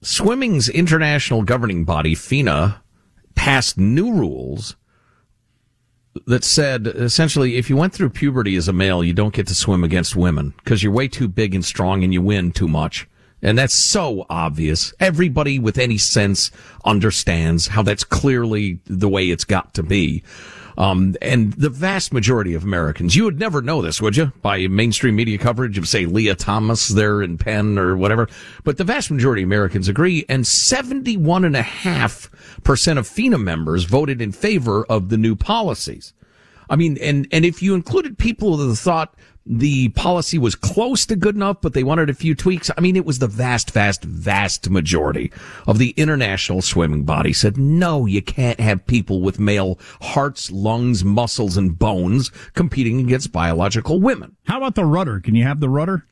swimming's 0.03 0.69
international 0.69 1.43
governing 1.43 1.85
body, 1.85 2.15
FINA, 2.15 2.81
passed 3.35 3.77
new 3.77 4.13
rules 4.13 4.77
that 6.27 6.45
said 6.45 6.87
essentially 6.87 7.57
if 7.57 7.69
you 7.69 7.77
went 7.77 7.93
through 7.93 8.11
puberty 8.11 8.55
as 8.55 8.69
a 8.69 8.73
male, 8.73 9.03
you 9.03 9.15
don't 9.15 9.35
get 9.35 9.49
to 9.49 9.55
swim 9.55 9.83
against 9.83 10.15
women 10.15 10.55
because 10.59 10.85
you're 10.85 10.93
way 10.93 11.09
too 11.09 11.27
big 11.27 11.57
and 11.57 11.65
strong 11.65 12.05
and 12.05 12.15
you 12.15 12.23
win 12.23 12.53
too 12.53 12.69
much. 12.69 13.09
And 13.43 13.57
that's 13.57 13.75
so 13.75 14.27
obvious. 14.29 14.93
Everybody 14.99 15.59
with 15.59 15.79
any 15.79 15.99
sense 15.99 16.51
understands 16.85 17.69
how 17.69 17.83
that's 17.83 18.05
clearly 18.05 18.81
the 18.87 19.09
way 19.09 19.31
it's 19.31 19.45
got 19.45 19.75
to 19.75 19.83
be. 19.83 20.25
Um, 20.79 21.17
and 21.21 21.53
the 21.55 21.71
vast 21.71 22.13
majority 22.13 22.55
of 22.55 22.63
Americans, 22.63 23.17
you 23.17 23.25
would 23.25 23.41
never 23.41 23.61
know 23.61 23.83
this, 23.83 24.01
would 24.01 24.17
you? 24.17 24.33
By 24.43 24.69
mainstream 24.69 25.17
media 25.17 25.37
coverage 25.37 25.77
of, 25.77 25.89
say, 25.89 26.07
Lia 26.07 26.37
Thomas 26.37 26.87
there 26.87 27.21
in 27.21 27.37
Penn 27.37 27.79
or 27.79 27.97
whatever. 27.97 28.29
But 28.63 28.77
the 28.77 28.85
vast 28.85 29.11
majority 29.11 29.43
of 29.43 29.49
Americans 29.49 29.89
agree, 29.89 30.25
and 30.29 30.45
71.5% 30.45 32.99
of 32.99 33.09
FINA 33.09 33.39
members 33.39 33.83
voted 33.85 34.23
in 34.23 34.31
favor 34.31 34.85
of 34.85 35.09
the 35.09 35.19
new 35.19 35.35
policies. 35.35 36.13
I 36.71 36.77
mean, 36.77 36.97
and, 37.03 37.27
and 37.33 37.45
if 37.45 37.61
you 37.61 37.75
included 37.75 38.17
people 38.17 38.57
that 38.57 38.77
thought 38.77 39.17
the 39.51 39.89
policy 39.91 40.37
was 40.37 40.55
close 40.55 41.07
to 41.07 41.17
good 41.17 41.35
enough, 41.35 41.63
but 41.63 41.73
they 41.73 41.83
wanted 41.83 42.11
a 42.11 42.15
few 42.15 42.35
tweaks. 42.35 42.71
I 42.77 42.83
mean, 42.83 42.97
it 42.97 43.07
was 43.07 43.19
the 43.19 43.27
vast, 43.27 43.71
vast, 43.71 44.05
vast 44.05 44.69
majority 44.69 45.33
of 45.67 45.79
the 45.79 45.91
international 45.97 46.61
swimming 46.61 47.05
body 47.05 47.33
said, 47.33 47.57
no, 47.57 48.05
you 48.05 48.21
can't 48.21 48.61
have 48.61 48.87
people 48.87 49.23
with 49.23 49.39
male 49.41 49.79
hearts, 50.03 50.51
lungs, 50.51 51.03
muscles, 51.03 51.57
and 51.57 51.79
bones 51.79 52.31
competing 52.53 53.01
against 53.01 53.33
biological 53.33 54.01
women. 54.01 54.37
How 54.47 54.59
about 54.59 54.75
the 54.75 54.85
rudder? 54.85 55.19
Can 55.19 55.35
you 55.35 55.45
have 55.45 55.61
the 55.61 55.71
rudder? 55.71 56.05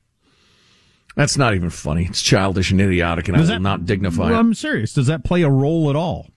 That's 1.14 1.36
not 1.36 1.54
even 1.54 1.68
funny. 1.70 2.06
It's 2.06 2.22
childish 2.22 2.70
and 2.70 2.80
idiotic, 2.80 3.28
and 3.28 3.36
Does 3.36 3.50
I 3.50 3.54
will 3.54 3.58
that- 3.58 3.62
not 3.62 3.84
dignify 3.86 4.24
Well, 4.30 4.34
it. 4.34 4.38
I'm 4.38 4.54
serious. 4.54 4.94
Does 4.94 5.08
that 5.08 5.24
play 5.24 5.42
a 5.42 5.50
role 5.50 5.90
at 5.90 5.96
all? 5.96 6.30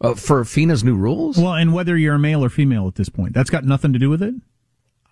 Uh, 0.00 0.14
for 0.14 0.44
FINA's 0.44 0.84
new 0.84 0.94
rules? 0.94 1.36
Well, 1.36 1.54
and 1.54 1.74
whether 1.74 1.96
you're 1.96 2.14
a 2.14 2.18
male 2.20 2.44
or 2.44 2.48
female 2.48 2.86
at 2.86 2.94
this 2.94 3.08
point, 3.08 3.32
that's 3.34 3.50
got 3.50 3.64
nothing 3.64 3.92
to 3.92 3.98
do 3.98 4.08
with 4.08 4.22
it. 4.22 4.34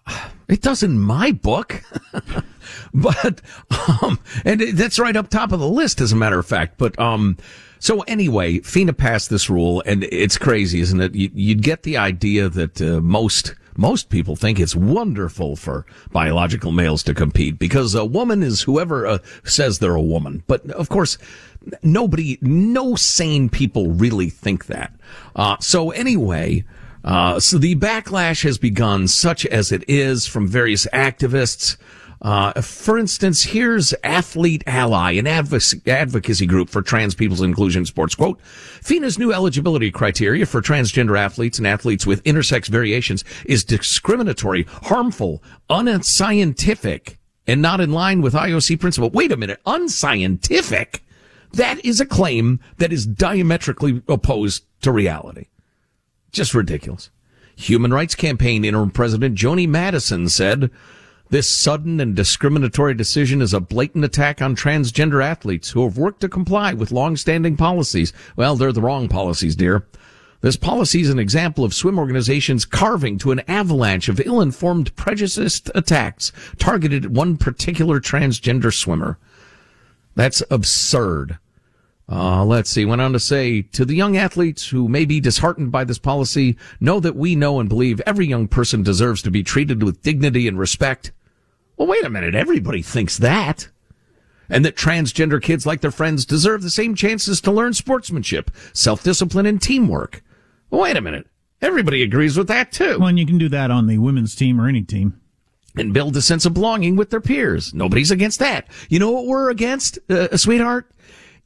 It 0.49 0.63
does 0.63 0.85
in 0.85 1.01
my 1.01 1.33
book. 1.33 1.83
but, 2.95 3.43
um, 4.01 4.21
and 4.45 4.61
that's 4.61 4.97
right 4.97 5.17
up 5.17 5.29
top 5.29 5.51
of 5.51 5.59
the 5.59 5.69
list, 5.69 6.01
as 6.01 6.13
a 6.13 6.17
matter 6.17 6.39
of 6.39 6.47
fact. 6.47 6.79
But, 6.79 6.97
um, 7.01 7.37
so 7.81 8.03
anyway, 8.03 8.61
FINA 8.61 8.93
passed 8.93 9.29
this 9.29 9.51
rule 9.51 9.83
and 9.87 10.05
it's 10.05 10.39
crazy, 10.39 10.79
isn't 10.79 11.01
it? 11.01 11.17
You, 11.17 11.31
you'd 11.35 11.63
get 11.63 11.83
the 11.83 11.97
idea 11.97 12.49
that, 12.49 12.81
uh, 12.81 13.01
most, 13.01 13.57
most 13.77 14.09
people 14.09 14.37
think 14.37 14.61
it's 14.61 14.77
wonderful 14.77 15.57
for 15.57 15.85
biological 16.13 16.71
males 16.71 17.03
to 17.03 17.15
compete 17.15 17.59
because 17.59 17.97
a 17.97 18.05
woman 18.05 18.43
is 18.45 18.63
whoever 18.63 19.05
uh, 19.05 19.19
says 19.43 19.81
they're 19.81 19.97
a 19.97 20.01
woman. 20.01 20.45
But 20.47 20.71
of 20.71 20.89
course, 20.89 21.19
nobody, 21.83 22.39
no 22.41 22.95
sane 22.95 23.49
people 23.49 23.91
really 23.91 24.31
think 24.31 24.67
that. 24.67 24.95
Uh, 25.35 25.57
so 25.61 25.91
anyway, 25.91 26.65
uh, 27.07 27.39
so 27.39 27.57
the 27.57 27.77
backlash 27.77 28.43
has 28.43 28.59
begun, 28.59 29.07
such 29.07 29.47
as 29.47 29.71
it 29.71 29.85
is 29.89 30.27
from 30.27 30.49
various 30.49 30.87
activists. 30.93 31.77
Uh, 32.21 32.61
for 32.61 32.99
instance, 32.99 33.45
here's 33.45 33.95
Athlete 34.03 34.65
Ally, 34.67 35.13
an 35.13 35.27
advocacy 35.27 36.47
group 36.47 36.69
for 36.69 36.83
trans 36.83 37.15
people's 37.15 37.43
inclusion 37.43 37.83
in 37.83 37.87
sports. 37.87 38.15
Quote, 38.15 38.41
FINA's 38.41 39.19
new 39.19 39.33
eligibility 39.33 39.91
criteria 39.91 40.47
for 40.47 40.61
transgender 40.61 41.17
athletes 41.17 41.59
and 41.59 41.67
athletes 41.67 42.07
with 42.07 42.25
intersex 42.25 42.69
variations 42.69 43.23
is 43.45 43.63
discriminatory, 43.63 44.65
harmful, 44.85 45.43
unscientific, 45.71 47.19
and 47.47 47.63
not 47.63 47.81
in 47.81 47.93
line 47.93 48.23
with 48.23 48.35
IOC 48.35 48.81
principle. 48.81 49.11
Wait 49.11 49.31
a 49.31 49.37
minute, 49.37 49.61
unscientific? 49.65 51.05
That 51.53 51.85
is 51.85 52.01
a 52.01 52.07
claim 52.07 52.61
that 52.79 52.93
is 52.93 53.07
diametrically 53.07 54.03
opposed 54.09 54.65
to 54.81 54.91
reality. 54.91 55.47
Just 56.37 56.53
ridiculous. 56.53 57.09
Human 57.57 57.95
Rights 57.95 58.15
Campaign 58.15 58.63
interim 58.63 58.91
president 58.91 59.39
Joni 59.39 59.67
Madison 59.67 60.29
said, 60.29 60.71
this 61.31 61.49
sudden 61.49 61.99
and 61.99 62.15
discriminatory 62.15 62.93
decision 62.93 63.41
is 63.41 63.55
a 63.55 63.59
blatant 63.59 64.05
attack 64.05 64.43
on 64.43 64.55
transgender 64.55 65.25
athletes 65.25 65.71
who 65.71 65.83
have 65.85 65.97
worked 65.97 66.21
to 66.21 66.29
comply 66.29 66.75
with 66.75 66.93
long-standing 66.93 67.57
policies. 67.57 68.13
Well, 68.37 68.55
they're 68.55 68.71
the 68.71 68.83
wrong 68.83 69.09
policies, 69.09 69.57
dear. 69.57 69.87
This 70.43 70.57
policy 70.57 71.01
is 71.01 71.09
an 71.09 71.19
example 71.19 71.65
of 71.65 71.73
swim 71.73 71.99
organizations 71.99 72.67
carving 72.67 73.17
to 73.21 73.33
an 73.33 73.41
avalanche 73.49 74.11
of 74.11 74.21
ill-informed 74.21 74.95
prejudiced 74.95 75.71
attacks 75.75 76.33
targeted 76.59 77.07
at 77.07 77.11
one 77.13 77.39
particular 77.39 77.99
transgender 77.99 78.75
swimmer. 78.75 79.17
That's 80.15 80.43
absurd. 80.51 81.39
Uh, 82.09 82.45
let's 82.45 82.71
see. 82.71 82.85
Went 82.85 83.01
on 83.01 83.13
to 83.13 83.19
say 83.19 83.63
to 83.63 83.85
the 83.85 83.97
young 83.97 84.17
athletes 84.17 84.69
who 84.69 84.89
may 84.89 85.05
be 85.05 85.21
disheartened 85.21 85.73
by 85.73 85.83
this 85.83 85.99
policy, 85.99 86.57
know 86.79 87.01
that 87.01 87.17
we 87.17 87.35
know 87.35 87.59
and 87.59 87.69
believe 87.69 88.01
every 88.07 88.27
young 88.27 88.47
person 88.47 88.85
deserves 88.85 89.23
to 89.23 89.31
be 89.31 89.43
treated 89.43 89.83
with 89.83 90.03
dignity 90.03 90.47
and 90.47 90.59
respect. 90.59 91.11
Well, 91.77 91.89
wait 91.89 92.05
a 92.05 92.11
minute. 92.11 92.35
Everybody 92.35 92.81
thinks 92.83 93.19
that. 93.19 93.69
And 94.49 94.65
that 94.65 94.77
transgender 94.77 95.43
kids 95.43 95.67
like 95.67 95.81
their 95.81 95.91
friends 95.91 96.25
deserve 96.25 96.63
the 96.63 96.71
same 96.71 96.95
chances 96.95 97.41
to 97.41 97.51
learn 97.51 97.75
sportsmanship, 97.75 98.53
self-discipline, 98.73 99.45
and 99.45 99.61
teamwork. 99.61 100.23
Well, 100.71 100.83
wait 100.83 100.97
a 100.97 101.01
minute. 101.01 101.27
Everybody 101.61 102.03
agrees 102.05 102.39
with 102.39 102.47
that 102.47 102.71
too. 102.71 103.01
Well, 103.01 103.09
and 103.09 103.19
you 103.19 103.27
can 103.27 103.39
do 103.39 103.49
that 103.49 103.73
on 103.73 103.89
the 103.89 103.99
women's 103.99 104.37
team 104.37 104.61
or 104.61 104.69
any 104.69 104.83
team. 104.83 105.21
And 105.75 105.93
build 105.93 106.17
a 106.17 106.23
sense 106.23 106.47
of 106.47 106.55
belonging 106.55 106.95
with 106.95 107.11
their 107.11 107.21
peers. 107.21 107.75
Nobody's 107.75 108.13
against 108.13 108.39
that. 108.39 108.69
You 108.89 109.01
know 109.01 109.11
what 109.11 109.27
we're 109.27 109.51
against, 109.51 109.99
uh, 110.09 110.37
sweetheart? 110.37 110.89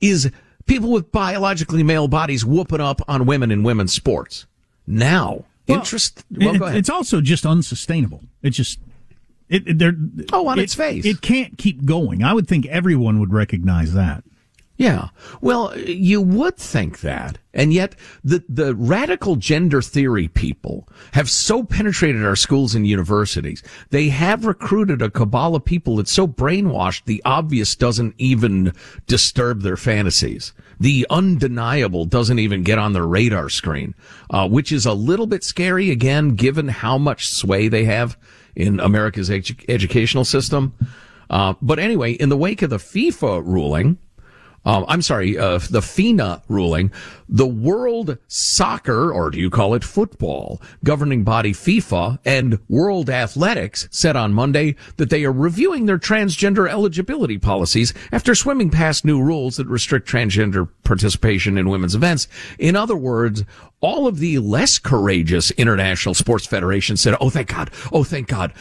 Is 0.00 0.30
people 0.70 0.90
with 0.90 1.10
biologically 1.12 1.82
male 1.82 2.08
bodies 2.08 2.44
whooping 2.44 2.80
up 2.80 3.00
on 3.08 3.26
women 3.26 3.50
in 3.50 3.62
women's 3.62 3.92
sports. 3.92 4.46
Now, 4.86 5.44
interest. 5.66 6.24
Well, 6.30 6.54
It- 6.54 6.58
go 6.58 6.64
ahead. 6.66 6.78
It's 6.78 6.88
also 6.90 7.20
just 7.20 7.44
unsustainable. 7.44 8.22
It's 8.42 8.56
just 8.56 8.78
it. 9.48 9.64
it 9.66 10.28
Oh, 10.32 10.46
on 10.48 10.58
it- 10.58 10.62
its 10.62 10.74
face. 10.74 11.04
it 11.04 11.20
can't 11.20 11.58
keep 11.58 11.84
going. 11.84 12.22
I 12.22 12.32
would 12.34 12.46
think 12.48 12.66
everyone 12.66 13.18
would 13.20 13.32
recognize 13.32 13.92
that. 13.94 14.24
Yeah. 14.80 15.10
Well, 15.42 15.78
you 15.78 16.22
would 16.22 16.56
think 16.56 17.00
that. 17.00 17.36
And 17.52 17.70
yet 17.70 17.94
the, 18.24 18.42
the 18.48 18.74
radical 18.74 19.36
gender 19.36 19.82
theory 19.82 20.28
people 20.28 20.88
have 21.12 21.28
so 21.28 21.62
penetrated 21.62 22.24
our 22.24 22.34
schools 22.34 22.74
and 22.74 22.86
universities. 22.86 23.62
They 23.90 24.08
have 24.08 24.46
recruited 24.46 25.02
a 25.02 25.10
cabal 25.10 25.54
of 25.54 25.66
people 25.66 25.96
that's 25.96 26.10
so 26.10 26.26
brainwashed 26.26 27.04
the 27.04 27.20
obvious 27.26 27.76
doesn't 27.76 28.14
even 28.16 28.72
disturb 29.06 29.60
their 29.60 29.76
fantasies. 29.76 30.54
The 30.78 31.06
undeniable 31.10 32.06
doesn't 32.06 32.38
even 32.38 32.62
get 32.62 32.78
on 32.78 32.94
their 32.94 33.06
radar 33.06 33.50
screen, 33.50 33.94
uh, 34.30 34.48
which 34.48 34.72
is 34.72 34.86
a 34.86 34.94
little 34.94 35.26
bit 35.26 35.44
scary 35.44 35.90
again, 35.90 36.36
given 36.36 36.68
how 36.68 36.96
much 36.96 37.28
sway 37.28 37.68
they 37.68 37.84
have 37.84 38.16
in 38.56 38.80
America's 38.80 39.28
edu- 39.28 39.62
educational 39.68 40.24
system. 40.24 40.72
Uh, 41.28 41.52
but 41.60 41.78
anyway, 41.78 42.12
in 42.12 42.30
the 42.30 42.36
wake 42.36 42.62
of 42.62 42.70
the 42.70 42.78
FIFA 42.78 43.44
ruling, 43.44 43.98
um, 44.64 44.84
I'm 44.88 45.02
sorry, 45.02 45.38
uh, 45.38 45.58
the 45.58 45.82
FINA 45.82 46.42
ruling, 46.48 46.92
the 47.30 47.46
World 47.46 48.18
Soccer, 48.26 49.12
or 49.12 49.30
do 49.30 49.38
you 49.38 49.50
call 49.50 49.74
it 49.74 49.84
football, 49.84 50.60
governing 50.82 51.22
body 51.22 51.52
FIFA 51.52 52.18
and 52.24 52.58
World 52.68 53.08
Athletics 53.08 53.88
said 53.92 54.16
on 54.16 54.34
Monday 54.34 54.74
that 54.96 55.10
they 55.10 55.24
are 55.24 55.32
reviewing 55.32 55.86
their 55.86 55.98
transgender 55.98 56.68
eligibility 56.68 57.38
policies 57.38 57.94
after 58.10 58.34
swimming 58.34 58.68
passed 58.68 59.04
new 59.04 59.22
rules 59.22 59.56
that 59.56 59.68
restrict 59.68 60.08
transgender 60.08 60.68
participation 60.82 61.56
in 61.56 61.70
women's 61.70 61.94
events. 61.94 62.26
In 62.58 62.74
other 62.74 62.96
words, 62.96 63.44
all 63.80 64.08
of 64.08 64.18
the 64.18 64.38
less 64.40 64.80
courageous 64.80 65.52
international 65.52 66.14
sports 66.14 66.46
federations 66.46 67.00
said, 67.00 67.16
"Oh, 67.20 67.30
thank 67.30 67.48
God! 67.48 67.70
Oh, 67.92 68.02
thank 68.02 68.26
God! 68.26 68.52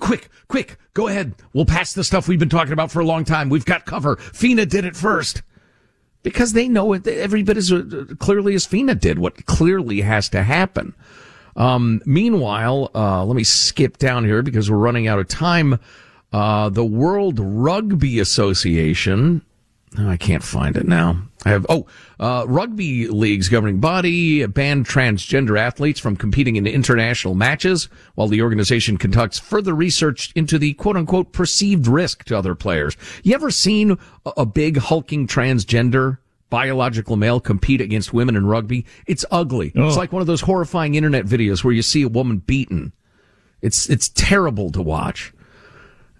Quick, 0.00 0.30
quick, 0.48 0.78
go 0.94 1.08
ahead. 1.08 1.34
We'll 1.52 1.66
pass 1.66 1.92
the 1.92 2.04
stuff 2.04 2.26
we've 2.26 2.38
been 2.38 2.48
talking 2.48 2.72
about 2.72 2.90
for 2.90 3.00
a 3.00 3.04
long 3.04 3.24
time. 3.24 3.50
We've 3.50 3.66
got 3.66 3.84
cover. 3.84 4.16
FINA 4.16 4.64
did 4.64 4.86
it 4.86 4.96
first 4.96 5.42
because 6.26 6.54
they 6.54 6.68
know 6.68 6.92
it 6.92 7.06
every 7.06 7.44
bit 7.44 7.56
as 7.56 7.70
uh, 7.70 8.04
clearly 8.18 8.56
as 8.56 8.66
FINA 8.66 8.96
did 8.96 9.20
what 9.20 9.46
clearly 9.46 10.00
has 10.00 10.28
to 10.30 10.42
happen." 10.42 10.92
Um, 11.54 12.02
meanwhile, 12.04 12.90
uh, 12.96 13.24
let 13.24 13.36
me 13.36 13.44
skip 13.44 13.96
down 13.98 14.24
here 14.24 14.42
because 14.42 14.68
we're 14.68 14.76
running 14.76 15.06
out 15.06 15.20
of 15.20 15.28
time. 15.28 15.78
Uh, 16.32 16.68
the 16.68 16.84
World 16.84 17.38
Rugby 17.38 18.18
Association. 18.18 19.42
Oh, 19.98 20.08
I 20.08 20.16
can't 20.16 20.42
find 20.42 20.76
it 20.76 20.86
now. 20.86 21.22
I 21.46 21.50
have, 21.50 21.64
oh, 21.68 21.86
uh, 22.20 22.44
rugby 22.48 23.08
league's 23.08 23.48
governing 23.48 23.78
body 23.80 24.44
banned 24.46 24.86
transgender 24.86 25.58
athletes 25.58 26.00
from 26.00 26.16
competing 26.16 26.56
in 26.56 26.66
international 26.66 27.34
matches 27.34 27.88
while 28.14 28.26
the 28.28 28.42
organization 28.42 28.98
conducts 28.98 29.38
further 29.38 29.74
research 29.74 30.32
into 30.34 30.58
the 30.58 30.74
quote 30.74 30.96
unquote 30.96 31.32
perceived 31.32 31.86
risk 31.86 32.24
to 32.24 32.36
other 32.36 32.54
players. 32.54 32.96
You 33.22 33.34
ever 33.34 33.50
seen 33.50 33.92
a, 34.26 34.32
a 34.38 34.46
big 34.46 34.76
hulking 34.76 35.26
transgender 35.26 36.18
biological 36.50 37.16
male 37.16 37.40
compete 37.40 37.80
against 37.80 38.12
women 38.12 38.36
in 38.36 38.46
rugby? 38.46 38.84
It's 39.06 39.24
ugly. 39.30 39.68
It's 39.74 39.96
Oh. 39.96 39.98
like 39.98 40.12
one 40.12 40.20
of 40.20 40.26
those 40.26 40.40
horrifying 40.42 40.94
internet 40.96 41.26
videos 41.26 41.62
where 41.64 41.72
you 41.74 41.82
see 41.82 42.02
a 42.02 42.08
woman 42.08 42.38
beaten. 42.38 42.92
It's, 43.62 43.88
it's 43.88 44.08
terrible 44.10 44.70
to 44.72 44.82
watch. 44.82 45.32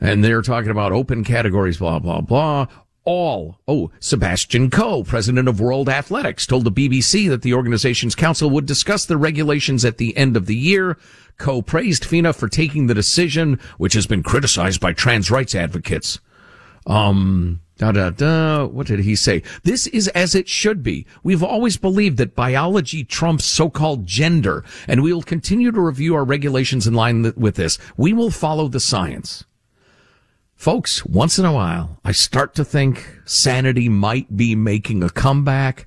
And 0.01 0.23
they're 0.23 0.43
talking 0.43 0.71
about 0.71 0.93
open 0.93 1.25
categories, 1.25 1.79
blah, 1.79 1.99
blah, 1.99 2.21
blah. 2.21 2.67
All. 3.07 3.61
Oh, 3.69 3.93
Sebastian 4.01 4.69
Coe, 4.69 5.05
president 5.05 5.49
of 5.49 5.61
World 5.61 5.89
Athletics, 5.89 6.45
told 6.45 6.65
the 6.65 6.73
BBC 6.73 7.29
that 7.29 7.43
the 7.43 7.55
organization's 7.55 8.17
council 8.17 8.51
would 8.51 8.67
discuss 8.67 9.07
the 9.07 9.17
regulations 9.17 9.85
at 9.85 9.99
the 9.99 10.15
end 10.17 10.37
of 10.37 10.47
the 10.47 10.57
year. 10.57 10.99
Coe 11.39 11.63
praised 11.63 12.05
FINA 12.05 12.33
for 12.33 12.49
taking 12.49 12.89
the 12.89 12.95
decision, 12.95 13.61
which 13.79 13.95
has 13.95 14.09
been 14.09 14.25
criticized 14.25 14.81
by 14.81 14.93
trans 14.93 15.31
rights 15.31 15.55
advocates. 15.55 16.19
Um, 16.87 17.61
da 17.79 17.93
da 17.93 18.11
da. 18.11 18.65
What 18.65 18.89
did 18.89 19.01
he 19.01 19.15
say? 19.15 19.43
This 19.63 19.87
is 19.87 20.09
as 20.09 20.35
it 20.35 20.49
should 20.49 20.83
be. 20.83 21.07
We've 21.23 21.45
always 21.45 21.77
believed 21.77 22.17
that 22.19 22.35
biology 22.35 23.05
trumps 23.05 23.45
so-called 23.45 24.07
gender, 24.07 24.65
and 24.89 25.03
we 25.03 25.13
will 25.13 25.23
continue 25.23 25.71
to 25.71 25.81
review 25.81 26.17
our 26.17 26.25
regulations 26.25 26.89
in 26.89 26.95
line 26.95 27.33
with 27.37 27.55
this. 27.55 27.79
We 27.97 28.13
will 28.13 28.33
follow 28.33 28.67
the 28.67 28.81
science. 28.81 29.45
Folks, 30.57 31.05
once 31.05 31.39
in 31.39 31.45
a 31.45 31.53
while, 31.53 32.01
I 32.03 32.13
start 32.13 32.55
to 32.55 32.65
think 32.65 33.21
sanity 33.25 33.89
might 33.89 34.37
be 34.37 34.57
making 34.57 35.03
a 35.03 35.11
comeback. 35.11 35.87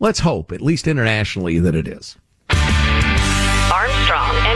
Let's 0.00 0.20
hope, 0.20 0.52
at 0.52 0.62
least 0.62 0.88
internationally, 0.88 1.58
that 1.58 1.74
it 1.74 1.86
is. 1.86 2.16
Armstrong. 3.70 4.55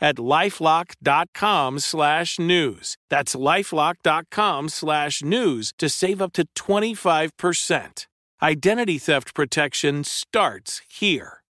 at 0.00 0.16
lifelock.com 0.16 1.78
slash 1.78 2.38
news. 2.38 2.96
That's 3.10 3.34
lifelock.com 3.34 4.68
slash 4.68 5.22
news 5.22 5.72
to 5.78 5.88
save 5.88 6.22
up 6.22 6.32
to 6.34 6.46
25%. 6.54 8.06
Identity 8.42 8.98
theft 8.98 9.34
protection 9.34 10.04
starts 10.04 10.82
here. 10.88 11.42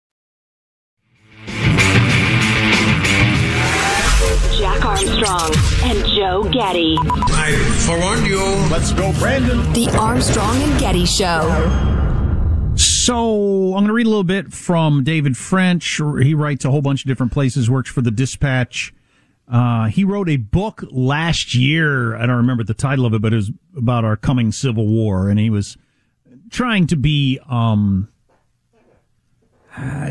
Jack 4.58 4.86
Armstrong 4.86 5.52
and 5.84 6.06
Joe 6.08 6.44
Getty. 6.52 6.98
I 7.02 7.52
forewarned 7.86 8.26
you. 8.26 8.42
Let's 8.72 8.94
go, 8.94 9.12
Brandon. 9.20 9.72
The 9.74 9.90
Armstrong 9.98 10.62
and 10.62 10.80
Getty 10.80 11.06
Show. 11.06 12.15
So 13.06 13.76
I'm 13.76 13.84
going 13.84 13.86
to 13.90 13.94
read 13.94 14.08
a 14.08 14.10
little 14.10 14.24
bit 14.24 14.52
from 14.52 15.04
David 15.04 15.38
French. 15.38 16.02
He 16.24 16.34
writes 16.34 16.66
a 16.66 16.72
whole 16.72 16.82
bunch 16.82 17.04
of 17.04 17.08
different 17.08 17.32
places, 17.32 17.70
works 17.70 17.92
for 17.92 18.02
the 18.02 18.10
Dispatch. 18.10 18.96
Uh, 19.48 19.86
he 19.90 20.04
wrote 20.04 20.28
a 20.28 20.38
book 20.38 20.84
last 20.90 21.54
year. 21.54 22.16
I 22.16 22.26
don't 22.26 22.38
remember 22.38 22.64
the 22.64 22.74
title 22.74 23.06
of 23.06 23.14
it, 23.14 23.22
but 23.22 23.32
it 23.32 23.36
was 23.36 23.52
about 23.78 24.06
our 24.06 24.18
coming 24.18 24.52
Civil 24.52 24.88
War, 24.88 25.30
and 25.30 25.38
he 25.38 25.52
was 25.52 25.78
trying 26.50 26.88
to 26.88 26.96
be 26.96 27.40
um, 27.48 28.10
uh, 29.78 30.10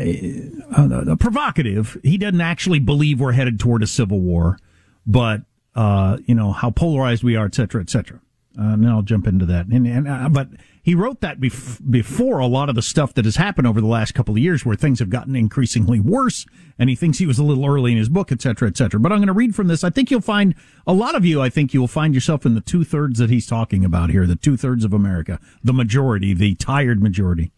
uh, 0.73 1.15
provocative. 1.17 1.97
He 2.01 2.17
doesn't 2.17 2.39
actually 2.39 2.79
believe 2.79 3.19
we're 3.19 3.33
headed 3.33 3.59
toward 3.59 3.83
a 3.83 3.87
civil 3.87 4.21
war, 4.21 4.57
but 5.05 5.41
uh, 5.75 6.19
you 6.25 6.33
know 6.33 6.53
how 6.53 6.71
polarized 6.71 7.25
we 7.25 7.35
are, 7.35 7.45
et 7.45 7.55
cetera, 7.55 7.81
et 7.81 7.89
cetera. 7.89 8.21
Uh, 8.57 8.71
and 8.71 8.85
then 8.85 8.89
I'll 8.89 9.01
jump 9.01 9.27
into 9.27 9.45
that. 9.47 9.65
And, 9.65 9.85
and 9.85 10.07
uh, 10.07 10.29
but 10.29 10.47
he 10.85 10.93
wrote 10.93 11.21
that 11.21 11.39
bef- 11.39 11.81
before 11.89 12.37
a 12.37 12.45
lot 12.45 12.69
of 12.69 12.75
the 12.75 12.81
stuff 12.83 13.15
that 13.15 13.25
has 13.25 13.37
happened 13.37 13.65
over 13.65 13.81
the 13.81 13.87
last 13.87 14.13
couple 14.13 14.35
of 14.35 14.37
years, 14.37 14.63
where 14.63 14.75
things 14.75 14.99
have 14.99 15.09
gotten 15.09 15.35
increasingly 15.35 15.99
worse. 15.99 16.45
And 16.77 16.91
he 16.91 16.95
thinks 16.95 17.17
he 17.17 17.25
was 17.25 17.39
a 17.39 17.43
little 17.43 17.65
early 17.65 17.91
in 17.91 17.97
his 17.97 18.07
book, 18.07 18.31
et 18.31 18.39
cetera, 18.39 18.67
et 18.67 18.77
cetera. 18.77 18.99
But 18.99 19.11
I'm 19.11 19.17
going 19.17 19.25
to 19.25 19.33
read 19.33 19.55
from 19.55 19.65
this. 19.65 19.83
I 19.83 19.89
think 19.89 20.11
you'll 20.11 20.21
find 20.21 20.53
a 20.85 20.93
lot 20.93 21.15
of 21.15 21.25
you. 21.25 21.41
I 21.41 21.49
think 21.49 21.73
you'll 21.73 21.87
find 21.87 22.13
yourself 22.13 22.45
in 22.45 22.53
the 22.53 22.61
two 22.61 22.83
thirds 22.83 23.17
that 23.17 23.31
he's 23.31 23.47
talking 23.47 23.83
about 23.83 24.11
here, 24.11 24.27
the 24.27 24.35
two 24.35 24.57
thirds 24.57 24.85
of 24.85 24.93
America, 24.93 25.39
the 25.63 25.73
majority, 25.73 26.35
the 26.35 26.53
tired 26.53 27.01
majority. 27.01 27.51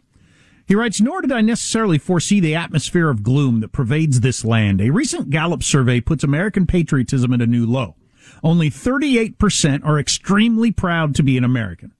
He 0.65 0.75
writes, 0.75 1.01
nor 1.01 1.21
did 1.21 1.33
I 1.33 1.41
necessarily 1.41 1.97
foresee 1.97 2.39
the 2.39 2.55
atmosphere 2.55 3.09
of 3.09 3.23
gloom 3.23 3.59
that 3.59 3.73
pervades 3.73 4.21
this 4.21 4.45
land. 4.45 4.79
A 4.79 4.89
recent 4.89 5.31
Gallup 5.31 5.63
survey 5.63 5.99
puts 5.99 6.23
American 6.23 6.65
patriotism 6.65 7.33
at 7.33 7.41
a 7.41 7.45
new 7.45 7.65
low. 7.65 7.97
Only 8.41 8.69
38% 8.69 9.83
are 9.83 9.99
extremely 9.99 10.71
proud 10.71 11.13
to 11.15 11.23
be 11.23 11.37
an 11.37 11.43
American. 11.43 11.91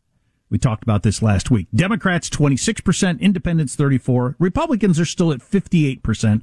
We 0.49 0.57
talked 0.57 0.83
about 0.83 1.03
this 1.03 1.21
last 1.21 1.51
week. 1.51 1.67
Democrats 1.75 2.29
26%, 2.29 3.19
independents 3.19 3.75
34, 3.75 4.38
Republicans 4.39 4.99
are 4.99 5.05
still 5.05 5.31
at 5.31 5.39
58%, 5.39 6.41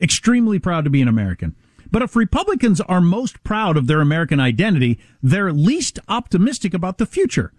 extremely 0.00 0.58
proud 0.58 0.84
to 0.84 0.90
be 0.90 1.00
an 1.00 1.08
American. 1.08 1.56
But 1.90 2.02
if 2.02 2.14
Republicans 2.14 2.80
are 2.82 3.00
most 3.00 3.42
proud 3.42 3.76
of 3.76 3.86
their 3.86 4.02
American 4.02 4.40
identity, 4.40 4.98
they're 5.22 5.52
least 5.52 5.98
optimistic 6.08 6.74
about 6.74 6.98
the 6.98 7.06
future. 7.06 7.52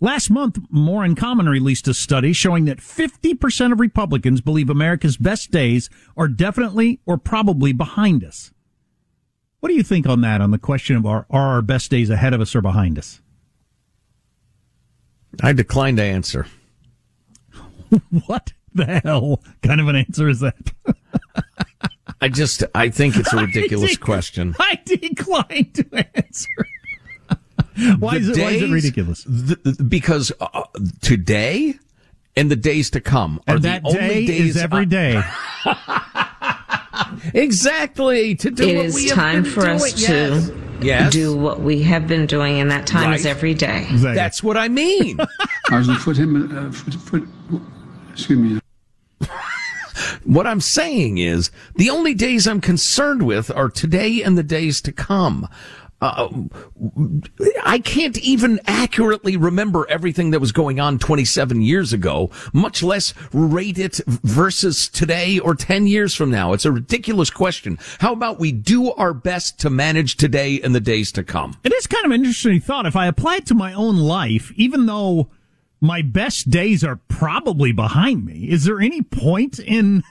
Last 0.00 0.30
month, 0.30 0.58
More 0.70 1.04
in 1.04 1.14
Common 1.14 1.48
released 1.48 1.88
a 1.88 1.94
study 1.94 2.32
showing 2.32 2.64
that 2.64 2.78
50% 2.78 3.72
of 3.72 3.80
Republicans 3.80 4.40
believe 4.40 4.68
America's 4.68 5.16
best 5.16 5.50
days 5.50 5.88
are 6.16 6.28
definitely 6.28 7.00
or 7.06 7.16
probably 7.16 7.72
behind 7.72 8.24
us. 8.24 8.52
What 9.60 9.68
do 9.68 9.74
you 9.74 9.82
think 9.82 10.06
on 10.06 10.20
that, 10.22 10.40
on 10.40 10.50
the 10.50 10.58
question 10.58 10.96
of 10.96 11.06
are, 11.06 11.26
are 11.30 11.54
our 11.54 11.62
best 11.62 11.90
days 11.90 12.10
ahead 12.10 12.34
of 12.34 12.40
us 12.40 12.54
or 12.54 12.60
behind 12.60 12.98
us? 12.98 13.20
I 15.42 15.52
decline 15.52 15.96
to 15.96 16.02
answer. 16.02 16.46
what 18.26 18.52
the 18.74 19.00
hell 19.04 19.42
kind 19.62 19.80
of 19.80 19.88
an 19.88 19.96
answer 19.96 20.28
is 20.28 20.40
that? 20.40 20.56
I 22.20 22.28
just, 22.28 22.64
I 22.74 22.88
think 22.88 23.16
it's 23.16 23.32
a 23.32 23.36
ridiculous 23.44 23.90
I 23.90 23.94
de- 23.94 24.00
question. 24.00 24.54
I 24.58 24.78
decline 24.84 25.70
to 25.74 26.06
answer. 26.16 26.48
why, 27.98 28.16
is 28.16 28.28
it, 28.30 28.38
why 28.38 28.50
is 28.50 28.62
it 28.62 28.70
ridiculous? 28.70 29.24
The, 29.24 29.56
the, 29.62 29.84
because 29.84 30.32
uh, 30.40 30.62
today 31.02 31.74
and 32.36 32.50
the 32.50 32.56
days 32.56 32.90
to 32.90 33.00
come 33.00 33.40
are 33.46 33.56
and 33.56 33.64
that 33.64 33.82
the 33.82 33.88
only 33.90 34.00
day 34.00 34.26
days 34.26 34.56
is 34.56 34.62
every 34.62 34.86
day. 34.86 35.22
exactly 37.34 38.34
to 38.36 38.50
do 38.50 38.68
It 38.68 38.76
what 38.76 38.84
is 38.86 38.94
we 38.94 39.08
have 39.08 39.16
time 39.16 39.42
been 39.42 39.52
for 39.52 39.60
doing. 39.62 39.74
us 39.76 40.00
Yes. 40.00 40.48
to 40.48 40.52
Yes. 40.54 40.63
Do 41.10 41.36
what 41.36 41.60
we 41.60 41.82
have 41.82 42.06
been 42.06 42.26
doing, 42.26 42.60
and 42.60 42.70
that 42.70 42.86
time 42.86 43.12
is 43.12 43.24
Right. 43.24 43.30
every 43.30 43.54
day. 43.54 43.86
That's 43.92 44.42
what 44.42 44.56
I 44.56 44.68
mean. 44.68 45.18
I 45.70 45.78
was 45.78 45.88
foot 46.02 46.16
him, 46.16 46.56
uh, 46.56 46.70
foot, 46.72 46.94
foot, 46.94 47.62
excuse 48.12 48.38
me. 48.38 48.60
What 50.24 50.46
I'm 50.46 50.60
saying 50.60 51.18
is 51.18 51.50
the 51.76 51.90
only 51.90 52.14
days 52.14 52.48
I'm 52.48 52.60
concerned 52.60 53.22
with 53.24 53.50
are 53.50 53.68
today 53.68 54.22
and 54.22 54.36
the 54.38 54.42
days 54.42 54.80
to 54.82 54.92
come. 54.92 55.46
Uh, 56.04 56.28
I 57.64 57.78
can't 57.78 58.18
even 58.18 58.60
accurately 58.66 59.38
remember 59.38 59.86
everything 59.88 60.32
that 60.32 60.40
was 60.40 60.52
going 60.52 60.78
on 60.78 60.98
27 60.98 61.62
years 61.62 61.94
ago, 61.94 62.30
much 62.52 62.82
less 62.82 63.14
rate 63.32 63.78
it 63.78 64.00
versus 64.06 64.86
today 64.86 65.38
or 65.38 65.54
10 65.54 65.86
years 65.86 66.14
from 66.14 66.30
now. 66.30 66.52
It's 66.52 66.66
a 66.66 66.72
ridiculous 66.72 67.30
question. 67.30 67.78
How 68.00 68.12
about 68.12 68.38
we 68.38 68.52
do 68.52 68.92
our 68.92 69.14
best 69.14 69.58
to 69.60 69.70
manage 69.70 70.16
today 70.16 70.60
and 70.60 70.74
the 70.74 70.80
days 70.80 71.10
to 71.12 71.24
come? 71.24 71.56
It 71.64 71.72
is 71.72 71.86
kind 71.86 72.04
of 72.04 72.10
an 72.10 72.20
interesting 72.20 72.60
thought. 72.60 72.84
If 72.84 72.96
I 72.96 73.06
apply 73.06 73.36
it 73.36 73.46
to 73.46 73.54
my 73.54 73.72
own 73.72 73.96
life, 73.96 74.52
even 74.56 74.84
though 74.84 75.30
my 75.80 76.02
best 76.02 76.50
days 76.50 76.84
are 76.84 77.00
probably 77.08 77.72
behind 77.72 78.26
me, 78.26 78.50
is 78.50 78.64
there 78.64 78.80
any 78.80 79.00
point 79.00 79.58
in 79.58 80.02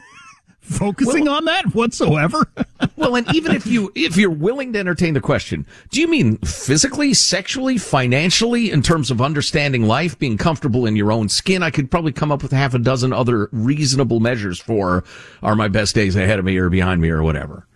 focusing 0.63 1.25
well, 1.25 1.35
on 1.35 1.45
that 1.45 1.75
whatsoever. 1.75 2.49
well, 2.95 3.15
and 3.15 3.33
even 3.35 3.55
if 3.55 3.67
you 3.67 3.91
if 3.95 4.17
you're 4.17 4.29
willing 4.29 4.73
to 4.73 4.79
entertain 4.79 5.13
the 5.13 5.21
question, 5.21 5.65
do 5.91 6.01
you 6.01 6.07
mean 6.07 6.37
physically, 6.37 7.13
sexually, 7.13 7.77
financially, 7.77 8.71
in 8.71 8.81
terms 8.81 9.11
of 9.11 9.21
understanding 9.21 9.83
life, 9.83 10.17
being 10.17 10.37
comfortable 10.37 10.85
in 10.85 10.95
your 10.95 11.11
own 11.11 11.29
skin? 11.29 11.63
I 11.63 11.69
could 11.69 11.91
probably 11.91 12.11
come 12.11 12.31
up 12.31 12.41
with 12.41 12.51
half 12.51 12.73
a 12.73 12.79
dozen 12.79 13.13
other 13.13 13.49
reasonable 13.51 14.19
measures 14.19 14.59
for 14.59 15.03
are 15.41 15.55
my 15.55 15.67
best 15.67 15.95
days 15.95 16.15
ahead 16.15 16.39
of 16.39 16.45
me 16.45 16.57
or 16.57 16.69
behind 16.69 17.01
me 17.01 17.09
or 17.09 17.23
whatever. 17.23 17.67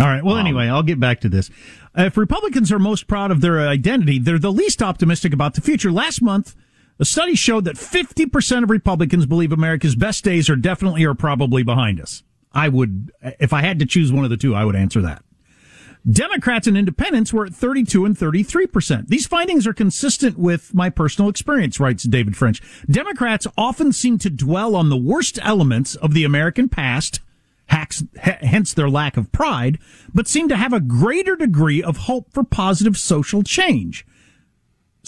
All 0.00 0.06
right. 0.06 0.24
Well, 0.24 0.36
um, 0.36 0.46
anyway, 0.46 0.68
I'll 0.68 0.84
get 0.84 1.00
back 1.00 1.20
to 1.22 1.28
this. 1.28 1.50
If 1.96 2.16
Republicans 2.16 2.70
are 2.70 2.78
most 2.78 3.08
proud 3.08 3.32
of 3.32 3.40
their 3.40 3.66
identity, 3.66 4.18
they're 4.20 4.38
the 4.38 4.52
least 4.52 4.82
optimistic 4.82 5.32
about 5.32 5.54
the 5.54 5.60
future. 5.60 5.90
Last 5.90 6.22
month, 6.22 6.54
a 7.00 7.04
study 7.04 7.34
showed 7.34 7.64
that 7.64 7.76
50% 7.76 8.62
of 8.64 8.70
Republicans 8.70 9.26
believe 9.26 9.52
America's 9.52 9.96
best 9.96 10.24
days 10.24 10.48
are 10.48 10.56
definitely 10.56 11.04
or 11.04 11.14
probably 11.14 11.62
behind 11.62 12.00
us. 12.00 12.22
I 12.52 12.68
would, 12.68 13.12
if 13.38 13.52
I 13.52 13.60
had 13.62 13.78
to 13.78 13.86
choose 13.86 14.12
one 14.12 14.24
of 14.24 14.30
the 14.30 14.36
two, 14.36 14.54
I 14.54 14.64
would 14.64 14.76
answer 14.76 15.02
that. 15.02 15.22
Democrats 16.10 16.66
and 16.66 16.78
independents 16.78 17.32
were 17.32 17.44
at 17.44 17.54
32 17.54 18.04
and 18.04 18.16
33%. 18.16 19.08
These 19.08 19.26
findings 19.26 19.66
are 19.66 19.74
consistent 19.74 20.38
with 20.38 20.74
my 20.74 20.88
personal 20.88 21.28
experience, 21.28 21.78
writes 21.78 22.04
David 22.04 22.36
French. 22.36 22.62
Democrats 22.88 23.46
often 23.58 23.92
seem 23.92 24.16
to 24.18 24.30
dwell 24.30 24.74
on 24.74 24.88
the 24.88 24.96
worst 24.96 25.38
elements 25.42 25.96
of 25.96 26.14
the 26.14 26.24
American 26.24 26.68
past, 26.68 27.20
hence 27.68 28.72
their 28.72 28.88
lack 28.88 29.18
of 29.18 29.30
pride, 29.32 29.78
but 30.14 30.28
seem 30.28 30.48
to 30.48 30.56
have 30.56 30.72
a 30.72 30.80
greater 30.80 31.36
degree 31.36 31.82
of 31.82 31.98
hope 31.98 32.32
for 32.32 32.44
positive 32.44 32.96
social 32.96 33.42
change. 33.42 34.06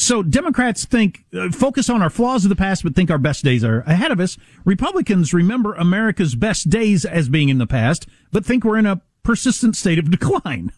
So 0.00 0.22
Democrats 0.22 0.86
think 0.86 1.26
uh, 1.38 1.50
focus 1.50 1.90
on 1.90 2.00
our 2.00 2.08
flaws 2.08 2.46
of 2.46 2.48
the 2.48 2.56
past, 2.56 2.82
but 2.82 2.94
think 2.94 3.10
our 3.10 3.18
best 3.18 3.44
days 3.44 3.62
are 3.62 3.80
ahead 3.80 4.10
of 4.10 4.18
us. 4.18 4.38
Republicans 4.64 5.34
remember 5.34 5.74
America's 5.74 6.34
best 6.34 6.70
days 6.70 7.04
as 7.04 7.28
being 7.28 7.50
in 7.50 7.58
the 7.58 7.66
past, 7.66 8.06
but 8.32 8.42
think 8.42 8.64
we're 8.64 8.78
in 8.78 8.86
a 8.86 9.02
persistent 9.22 9.76
state 9.76 9.98
of 9.98 10.10
decline. 10.10 10.72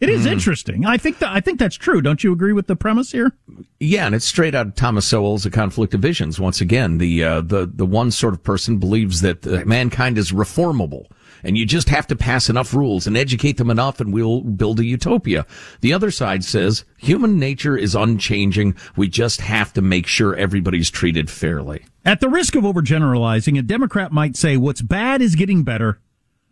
It 0.00 0.08
is 0.08 0.24
mm. 0.24 0.32
interesting. 0.32 0.86
I 0.86 0.96
think 0.96 1.18
that 1.18 1.30
I 1.30 1.40
think 1.40 1.58
that's 1.58 1.76
true. 1.76 2.00
Don't 2.00 2.24
you 2.24 2.32
agree 2.32 2.54
with 2.54 2.66
the 2.66 2.74
premise 2.74 3.12
here? 3.12 3.32
Yeah, 3.78 4.06
and 4.06 4.14
it's 4.14 4.24
straight 4.24 4.54
out 4.54 4.68
of 4.68 4.74
Thomas 4.74 5.06
Sowell's 5.06 5.44
A 5.44 5.50
Conflict 5.50 5.92
of 5.92 6.00
Visions. 6.00 6.40
Once 6.40 6.62
again, 6.62 6.96
the 6.96 7.22
uh, 7.22 7.40
the 7.42 7.70
the 7.72 7.86
one 7.86 8.10
sort 8.10 8.32
of 8.32 8.42
person 8.42 8.78
believes 8.78 9.20
that 9.20 9.46
uh, 9.46 9.64
mankind 9.66 10.16
is 10.16 10.32
reformable 10.32 11.08
and 11.42 11.58
you 11.58 11.66
just 11.66 11.88
have 11.88 12.06
to 12.08 12.16
pass 12.16 12.48
enough 12.48 12.74
rules 12.74 13.06
and 13.06 13.16
educate 13.16 13.56
them 13.56 13.70
enough 13.70 14.00
and 14.00 14.12
we'll 14.12 14.42
build 14.42 14.80
a 14.80 14.84
utopia. 14.84 15.46
The 15.80 15.92
other 15.92 16.10
side 16.10 16.44
says 16.44 16.84
human 16.98 17.38
nature 17.38 17.76
is 17.76 17.94
unchanging. 17.94 18.76
We 18.96 19.08
just 19.08 19.40
have 19.40 19.72
to 19.74 19.82
make 19.82 20.06
sure 20.06 20.34
everybody's 20.34 20.90
treated 20.90 21.30
fairly. 21.30 21.84
At 22.04 22.20
the 22.20 22.28
risk 22.28 22.54
of 22.54 22.64
overgeneralizing, 22.64 23.58
a 23.58 23.62
Democrat 23.62 24.12
might 24.12 24.36
say 24.36 24.56
what's 24.56 24.82
bad 24.82 25.22
is 25.22 25.36
getting 25.36 25.62
better. 25.62 26.00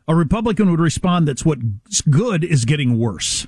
A 0.06 0.14
Republican 0.14 0.70
would 0.70 0.80
respond 0.80 1.28
that's 1.28 1.44
what's 1.44 2.00
good 2.02 2.44
is 2.44 2.64
getting 2.64 2.98
worse. 2.98 3.46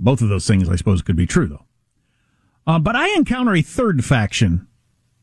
Both 0.00 0.20
of 0.22 0.28
those 0.28 0.46
things, 0.46 0.68
I 0.68 0.76
suppose, 0.76 1.02
could 1.02 1.16
be 1.16 1.26
true, 1.26 1.46
though. 1.46 1.64
Uh, 2.66 2.78
but 2.78 2.94
I 2.94 3.08
encounter 3.16 3.54
a 3.54 3.62
third 3.62 4.04
faction 4.04 4.68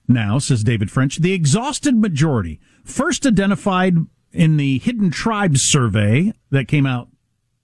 now, 0.07 0.39
says 0.39 0.63
David 0.63 0.91
French, 0.91 1.17
the 1.17 1.33
exhausted 1.33 1.95
majority, 1.95 2.59
first 2.83 3.25
identified 3.25 3.97
in 4.35 4.57
the 4.57 4.79
Hidden 4.79 5.11
Tribes 5.11 5.63
survey 5.63 6.33
that 6.51 6.67
came 6.67 6.85
out 6.85 7.09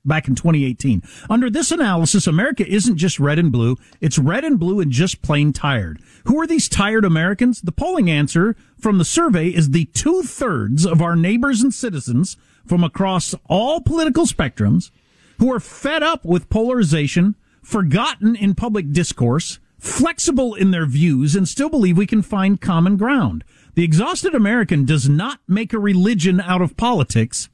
back 0.03 0.27
in 0.27 0.35
2018. 0.35 1.03
Under 1.29 1.49
this 1.49 1.71
analysis, 1.71 2.27
America 2.27 2.67
isn't 2.67 2.97
just 2.97 3.19
red 3.19 3.37
and 3.37 3.51
blue, 3.51 3.77
it's 3.99 4.17
red 4.17 4.43
and 4.43 4.59
blue 4.59 4.79
and 4.79 4.91
just 4.91 5.21
plain 5.21 5.53
tired. 5.53 6.01
Who 6.25 6.39
are 6.41 6.47
these 6.47 6.69
tired 6.69 7.05
Americans? 7.05 7.61
The 7.61 7.71
polling 7.71 8.09
answer 8.09 8.55
from 8.79 8.97
the 8.97 9.05
survey 9.05 9.49
is 9.49 9.69
the 9.69 9.85
two 9.85 10.23
thirds 10.23 10.85
of 10.85 11.01
our 11.01 11.15
neighbors 11.15 11.61
and 11.61 11.73
citizens 11.73 12.37
from 12.65 12.83
across 12.83 13.35
all 13.47 13.81
political 13.81 14.25
spectrums 14.25 14.91
who 15.39 15.51
are 15.51 15.59
fed 15.59 16.03
up 16.03 16.23
with 16.23 16.49
polarization, 16.49 17.35
forgotten 17.63 18.35
in 18.35 18.53
public 18.53 18.91
discourse, 18.91 19.59
flexible 19.79 20.53
in 20.53 20.69
their 20.69 20.85
views, 20.85 21.35
and 21.35 21.47
still 21.47 21.69
believe 21.69 21.97
we 21.97 22.05
can 22.05 22.21
find 22.21 22.61
common 22.61 22.97
ground. 22.97 23.43
The 23.75 23.83
exhausted 23.83 24.35
American 24.35 24.85
does 24.85 25.07
not 25.07 25.39
make 25.47 25.73
a 25.73 25.79
religion 25.79 26.41
out 26.41 26.61
of 26.61 26.77
politics 26.77 27.49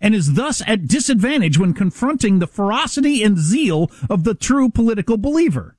and 0.00 0.14
is 0.14 0.34
thus 0.34 0.62
at 0.66 0.88
disadvantage 0.88 1.58
when 1.58 1.74
confronting 1.74 2.38
the 2.38 2.46
ferocity 2.46 3.22
and 3.22 3.38
zeal 3.38 3.90
of 4.08 4.24
the 4.24 4.34
true 4.34 4.70
political 4.70 5.16
believer. 5.16 5.76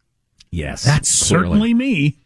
Yes. 0.52 0.84
That's 0.84 1.28
clearly. 1.28 1.46
certainly 1.46 1.74
me. 1.74 2.18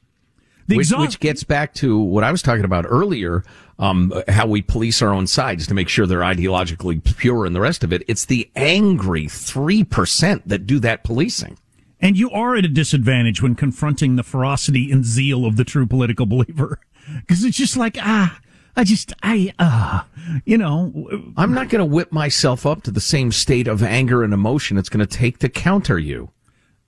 Which, 0.68 0.92
which, 0.92 1.20
gets 1.20 1.44
back 1.44 1.76
to 1.76 2.00
what 2.00 2.24
I 2.24 2.32
was 2.32 2.42
talking 2.42 2.66
about 2.66 2.86
earlier, 2.90 3.44
um, 3.78 4.12
how 4.28 4.48
we 4.48 4.64
police 4.64 5.00
our 5.02 5.14
own 5.14 5.28
sides 5.28 5.68
to 5.68 5.76
make 5.76 5.90
sure 5.90 6.08
they're 6.08 6.22
ideologically 6.22 7.04
pure 7.18 7.46
and 7.46 7.56
the 7.56 7.62
rest 7.62 7.84
of 7.84 7.94
it. 7.94 8.04
It's 8.08 8.26
the 8.26 8.50
angry 8.56 9.26
3% 9.26 10.42
that 10.48 10.66
do 10.66 10.80
that 10.80 11.04
policing. 11.04 11.60
And 12.02 12.18
you 12.18 12.32
are 12.32 12.56
at 12.56 12.66
a 12.66 12.70
disadvantage 12.70 13.44
when 13.44 13.54
confronting 13.54 14.16
the 14.16 14.24
ferocity 14.24 14.92
and 14.92 15.06
zeal 15.06 15.46
of 15.46 15.56
the 15.56 15.64
true 15.64 15.86
political 15.86 16.26
believer 16.26 16.80
because 17.22 17.44
it's 17.44 17.58
just 17.58 17.78
like 17.78 17.98
ah. 18.00 18.40
I 18.78 18.84
just, 18.84 19.14
I, 19.24 19.54
uh, 19.58 20.02
you 20.44 20.58
know. 20.58 20.92
I'm 21.38 21.54
not 21.54 21.70
going 21.70 21.80
to 21.80 21.86
whip 21.86 22.12
myself 22.12 22.66
up 22.66 22.84
to 22.84 22.92
the 22.92 23.00
same 23.00 23.32
state 23.32 23.70
of 23.70 23.82
anger 23.82 24.22
and 24.22 24.34
emotion 24.34 24.78
it's 24.78 24.90
going 24.90 25.06
to 25.06 25.18
take 25.18 25.38
to 25.40 25.48
counter 25.48 25.98
you. 25.98 26.32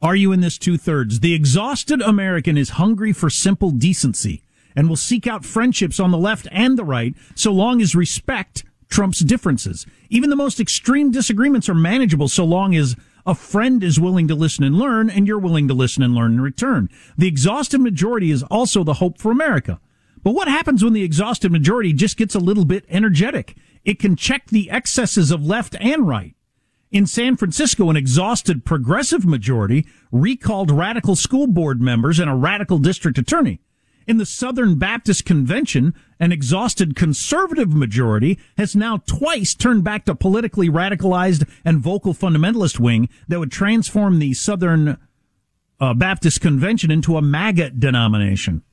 Are 0.02 0.16
you 0.16 0.32
in 0.32 0.42
this 0.42 0.58
two 0.58 0.78
thirds? 0.78 1.22
The 1.22 1.34
exhausted 1.34 2.02
American 2.02 2.58
is 2.58 2.72
hungry 2.72 3.14
for 3.14 3.30
simple 3.30 3.72
decency 3.72 4.44
and 4.76 4.90
will 4.90 4.96
seek 4.96 5.26
out 5.26 5.46
friendships 5.46 6.00
on 6.00 6.12
the 6.12 6.18
left 6.18 6.48
and 6.52 6.78
the 6.78 6.84
right 6.84 7.16
so 7.36 7.52
long 7.52 7.82
as 7.82 7.96
respect 7.96 8.64
trumps 8.90 9.22
differences. 9.22 9.86
Even 10.10 10.30
the 10.30 10.36
most 10.36 10.60
extreme 10.60 11.10
disagreements 11.12 11.68
are 11.68 11.74
manageable 11.74 12.28
so 12.28 12.46
long 12.46 12.76
as 12.76 12.96
a 13.26 13.34
friend 13.34 13.84
is 13.84 14.00
willing 14.00 14.28
to 14.28 14.36
listen 14.36 14.64
and 14.64 14.78
learn 14.78 15.10
and 15.10 15.26
you're 15.26 15.40
willing 15.40 15.68
to 15.68 15.74
listen 15.74 16.04
and 16.04 16.14
learn 16.14 16.34
in 16.34 16.42
return. 16.42 16.90
The 17.18 17.28
exhausted 17.28 17.82
majority 17.82 18.30
is 18.30 18.44
also 18.44 18.84
the 18.84 18.96
hope 18.96 19.18
for 19.18 19.32
America. 19.32 19.80
But 20.28 20.36
what 20.36 20.50
happens 20.50 20.84
when 20.84 20.92
the 20.92 21.06
exhausted 21.06 21.54
majority 21.54 21.94
just 21.94 22.18
gets 22.18 22.36
a 22.36 22.40
little 22.40 22.66
bit 22.66 22.84
energetic? 22.90 23.56
It 23.86 23.98
can 23.98 24.18
check 24.18 24.48
the 24.48 24.70
excesses 24.70 25.32
of 25.32 25.46
left 25.46 25.78
and 25.80 26.06
right. 26.06 26.36
In 26.92 27.06
San 27.06 27.38
Francisco, 27.38 27.90
an 27.90 27.96
exhausted 27.96 28.66
progressive 28.66 29.26
majority 29.26 29.88
recalled 30.12 30.70
radical 30.70 31.16
school 31.16 31.48
board 31.48 31.80
members 31.80 32.20
and 32.20 32.30
a 32.30 32.36
radical 32.36 32.78
district 32.78 33.18
attorney. 33.18 33.62
In 34.06 34.18
the 34.18 34.26
Southern 34.26 34.78
Baptist 34.78 35.24
Convention, 35.24 35.94
an 36.20 36.34
exhausted 36.34 36.94
conservative 36.94 37.74
majority 37.74 38.38
has 38.58 38.76
now 38.76 38.98
twice 38.98 39.56
turned 39.56 39.86
back 39.86 40.04
to 40.08 40.14
politically 40.14 40.68
radicalized 40.68 41.50
and 41.64 41.80
vocal 41.80 42.14
fundamentalist 42.14 42.82
wing 42.82 43.08
that 43.30 43.40
would 43.40 43.54
transform 43.54 44.20
the 44.20 44.34
Southern 44.34 44.98
uh, 45.80 45.94
Baptist 45.94 46.42
Convention 46.42 46.92
into 46.92 47.16
a 47.16 47.22
MAGA 47.22 47.70
denomination. 47.70 48.64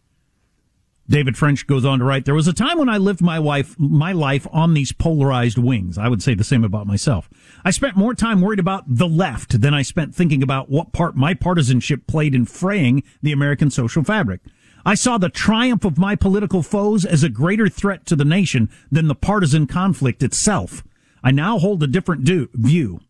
David 1.08 1.36
French 1.36 1.66
goes 1.66 1.84
on 1.84 1.98
to 1.98 2.04
write, 2.04 2.24
there 2.24 2.34
was 2.34 2.48
a 2.48 2.52
time 2.52 2.78
when 2.78 2.88
I 2.88 2.96
lived 2.96 3.20
my 3.20 3.38
wife, 3.38 3.78
my 3.78 4.12
life 4.12 4.46
on 4.50 4.72
these 4.72 4.92
polarized 4.92 5.58
wings. 5.58 5.98
I 5.98 6.08
would 6.08 6.22
say 6.22 6.34
the 6.34 6.44
same 6.44 6.64
about 6.64 6.86
myself. 6.86 7.28
I 7.64 7.72
spent 7.72 7.96
more 7.96 8.14
time 8.14 8.40
worried 8.40 8.58
about 8.58 8.84
the 8.86 9.08
left 9.08 9.60
than 9.60 9.74
I 9.74 9.82
spent 9.82 10.14
thinking 10.14 10.42
about 10.42 10.70
what 10.70 10.92
part 10.92 11.14
my 11.14 11.34
partisanship 11.34 12.06
played 12.06 12.34
in 12.34 12.46
fraying 12.46 13.02
the 13.22 13.32
American 13.32 13.70
social 13.70 14.02
fabric. 14.02 14.40
I 14.86 14.94
saw 14.94 15.18
the 15.18 15.28
triumph 15.28 15.84
of 15.84 15.98
my 15.98 16.14
political 16.14 16.62
foes 16.62 17.04
as 17.04 17.22
a 17.22 17.28
greater 17.28 17.68
threat 17.68 18.06
to 18.06 18.16
the 18.16 18.24
nation 18.24 18.70
than 18.90 19.08
the 19.08 19.14
partisan 19.14 19.66
conflict 19.66 20.22
itself. 20.22 20.82
I 21.22 21.30
now 21.30 21.58
hold 21.58 21.82
a 21.82 21.86
different 21.86 22.24
do- 22.24 22.50
view, 22.54 23.00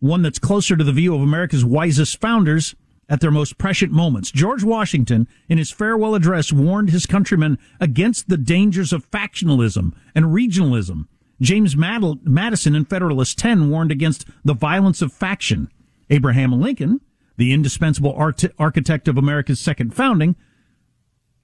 one 0.00 0.22
that's 0.22 0.38
closer 0.38 0.76
to 0.76 0.84
the 0.84 0.92
view 0.92 1.14
of 1.14 1.22
America's 1.22 1.64
wisest 1.64 2.20
founders 2.20 2.74
at 3.08 3.20
their 3.20 3.30
most 3.30 3.58
prescient 3.58 3.92
moments. 3.92 4.30
George 4.30 4.64
Washington, 4.64 5.28
in 5.48 5.58
his 5.58 5.70
farewell 5.70 6.14
address, 6.14 6.52
warned 6.52 6.90
his 6.90 7.06
countrymen 7.06 7.58
against 7.80 8.28
the 8.28 8.36
dangers 8.36 8.92
of 8.92 9.10
factionalism 9.10 9.92
and 10.14 10.26
regionalism. 10.26 11.06
James 11.40 11.76
Madison 11.76 12.74
in 12.74 12.84
Federalist 12.84 13.38
10 13.38 13.68
warned 13.68 13.92
against 13.92 14.26
the 14.44 14.54
violence 14.54 15.02
of 15.02 15.12
faction. 15.12 15.68
Abraham 16.10 16.60
Lincoln, 16.60 17.00
the 17.36 17.52
indispensable 17.52 18.14
art- 18.16 18.44
architect 18.58 19.08
of 19.08 19.18
America's 19.18 19.60
second 19.60 19.94
founding, 19.94 20.36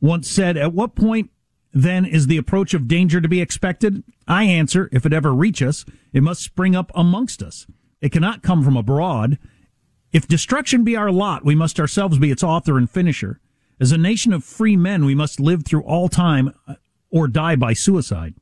once 0.01 0.31
said, 0.31 0.57
At 0.57 0.73
what 0.73 0.94
point 0.94 1.31
then 1.73 2.05
is 2.05 2.27
the 2.27 2.37
approach 2.37 2.75
of 2.75 2.88
danger 2.88 3.20
to 3.20 3.29
be 3.29 3.40
expected? 3.40 4.03
I 4.27 4.44
answer, 4.44 4.88
if 4.92 5.05
it 5.07 5.12
ever 5.12 5.35
reach 5.35 5.62
us, 5.62 5.85
it 6.12 6.23
must 6.23 6.42
spring 6.42 6.75
up 6.75 6.90
amongst 6.94 7.42
us. 7.42 7.66
It 8.01 8.12
cannot 8.12 8.42
come 8.42 8.64
from 8.64 8.77
abroad. 8.77 9.38
If 10.12 10.27
destruction 10.27 10.85
be 10.85 10.96
our 10.96 11.11
lot, 11.11 11.44
we 11.44 11.55
must 11.55 11.79
ourselves 11.79 12.18
be 12.18 12.31
its 12.31 12.42
author 12.42 12.77
and 12.77 12.90
finisher. 12.90 13.40
As 13.79 13.92
a 13.92 13.99
nation 13.99 14.33
of 14.33 14.44
free 14.44 14.77
men, 14.77 15.05
we 15.05 15.14
must 15.14 15.40
live 15.40 15.64
through 15.64 15.83
all 15.83 16.09
time 16.09 16.53
uh, 16.66 16.75
or 17.11 17.29
die 17.29 17.57
by 17.57 17.73
suicide. 17.73 18.35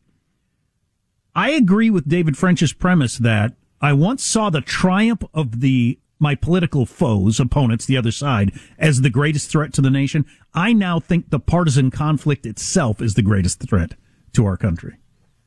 I 1.34 1.50
agree 1.50 1.90
with 1.90 2.08
David 2.08 2.36
French's 2.36 2.72
premise 2.72 3.18
that 3.18 3.54
I 3.80 3.92
once 3.92 4.24
saw 4.24 4.50
the 4.50 4.60
triumph 4.60 5.22
of 5.32 5.60
the 5.60 5.98
my 6.20 6.34
political 6.34 6.84
foes, 6.84 7.38
opponents, 7.38 7.86
the 7.86 7.96
other 7.96 8.10
side, 8.10 8.52
as 8.76 9.02
the 9.02 9.10
greatest 9.10 9.48
threat 9.48 9.72
to 9.74 9.80
the 9.80 9.88
nation. 9.88 10.26
I 10.52 10.72
now 10.72 10.98
think 10.98 11.30
the 11.30 11.38
partisan 11.38 11.92
conflict 11.92 12.44
itself 12.44 13.00
is 13.00 13.14
the 13.14 13.22
greatest 13.22 13.60
threat 13.60 13.94
to 14.32 14.44
our 14.44 14.56
country. 14.56 14.96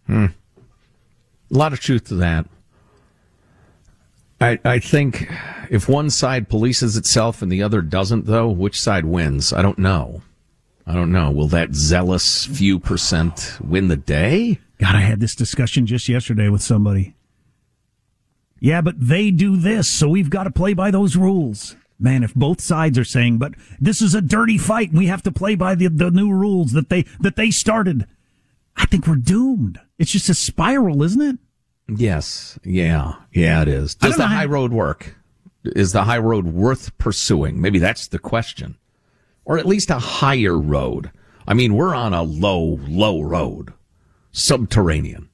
Hmm. 0.07 0.27
A 1.53 1.57
lot 1.57 1.73
of 1.73 1.81
truth 1.81 2.05
to 2.05 2.15
that. 2.15 2.47
I, 4.41 4.59
I 4.65 4.79
think 4.79 5.31
if 5.69 5.87
one 5.87 6.09
side 6.09 6.49
polices 6.49 6.97
itself 6.97 7.41
and 7.41 7.51
the 7.51 7.61
other 7.63 7.81
doesn't, 7.81 8.25
though, 8.25 8.49
which 8.49 8.79
side 8.79 9.05
wins? 9.05 9.53
I 9.53 9.61
don't 9.61 9.77
know. 9.77 10.23
I 10.85 10.93
don't 10.93 11.11
know. 11.11 11.29
Will 11.29 11.47
that 11.49 11.75
zealous 11.75 12.45
few 12.45 12.79
percent 12.79 13.57
win 13.61 13.87
the 13.87 13.95
day? 13.95 14.59
God, 14.79 14.95
I 14.95 15.01
had 15.01 15.19
this 15.19 15.35
discussion 15.35 15.85
just 15.85 16.09
yesterday 16.09 16.49
with 16.49 16.63
somebody. 16.63 17.13
Yeah, 18.59 18.81
but 18.81 18.95
they 18.99 19.31
do 19.31 19.57
this, 19.57 19.89
so 19.89 20.09
we've 20.09 20.29
got 20.29 20.43
to 20.43 20.51
play 20.51 20.73
by 20.73 20.91
those 20.91 21.15
rules. 21.15 21.75
Man, 21.99 22.23
if 22.23 22.33
both 22.33 22.61
sides 22.61 22.97
are 22.97 23.03
saying, 23.03 23.37
but 23.37 23.53
this 23.79 24.01
is 24.01 24.15
a 24.15 24.21
dirty 24.21 24.57
fight 24.57 24.89
and 24.89 24.97
we 24.97 25.05
have 25.05 25.21
to 25.23 25.31
play 25.31 25.53
by 25.53 25.75
the, 25.75 25.87
the 25.87 26.09
new 26.09 26.31
rules 26.31 26.71
that 26.71 26.89
they, 26.89 27.03
that 27.19 27.35
they 27.35 27.51
started, 27.51 28.07
I 28.75 28.85
think 28.87 29.05
we're 29.05 29.15
doomed. 29.15 29.79
It's 29.99 30.11
just 30.11 30.29
a 30.29 30.33
spiral, 30.33 31.03
isn't 31.03 31.21
it? 31.21 31.37
Yes. 31.97 32.57
Yeah. 32.63 33.15
Yeah, 33.33 33.61
it 33.61 33.67
is. 33.67 33.95
Does 33.95 34.17
the 34.17 34.27
high 34.27 34.45
road 34.45 34.71
work? 34.71 35.15
Is 35.63 35.91
the 35.91 36.03
high 36.03 36.17
road 36.17 36.47
worth 36.47 36.97
pursuing? 36.97 37.61
Maybe 37.61 37.79
that's 37.79 38.07
the 38.07 38.19
question. 38.19 38.77
Or 39.45 39.57
at 39.57 39.65
least 39.65 39.89
a 39.89 39.99
higher 39.99 40.57
road. 40.57 41.11
I 41.47 41.53
mean, 41.53 41.75
we're 41.75 41.95
on 41.95 42.13
a 42.13 42.23
low, 42.23 42.79
low 42.87 43.21
road. 43.21 43.73
Subterranean. 44.31 45.29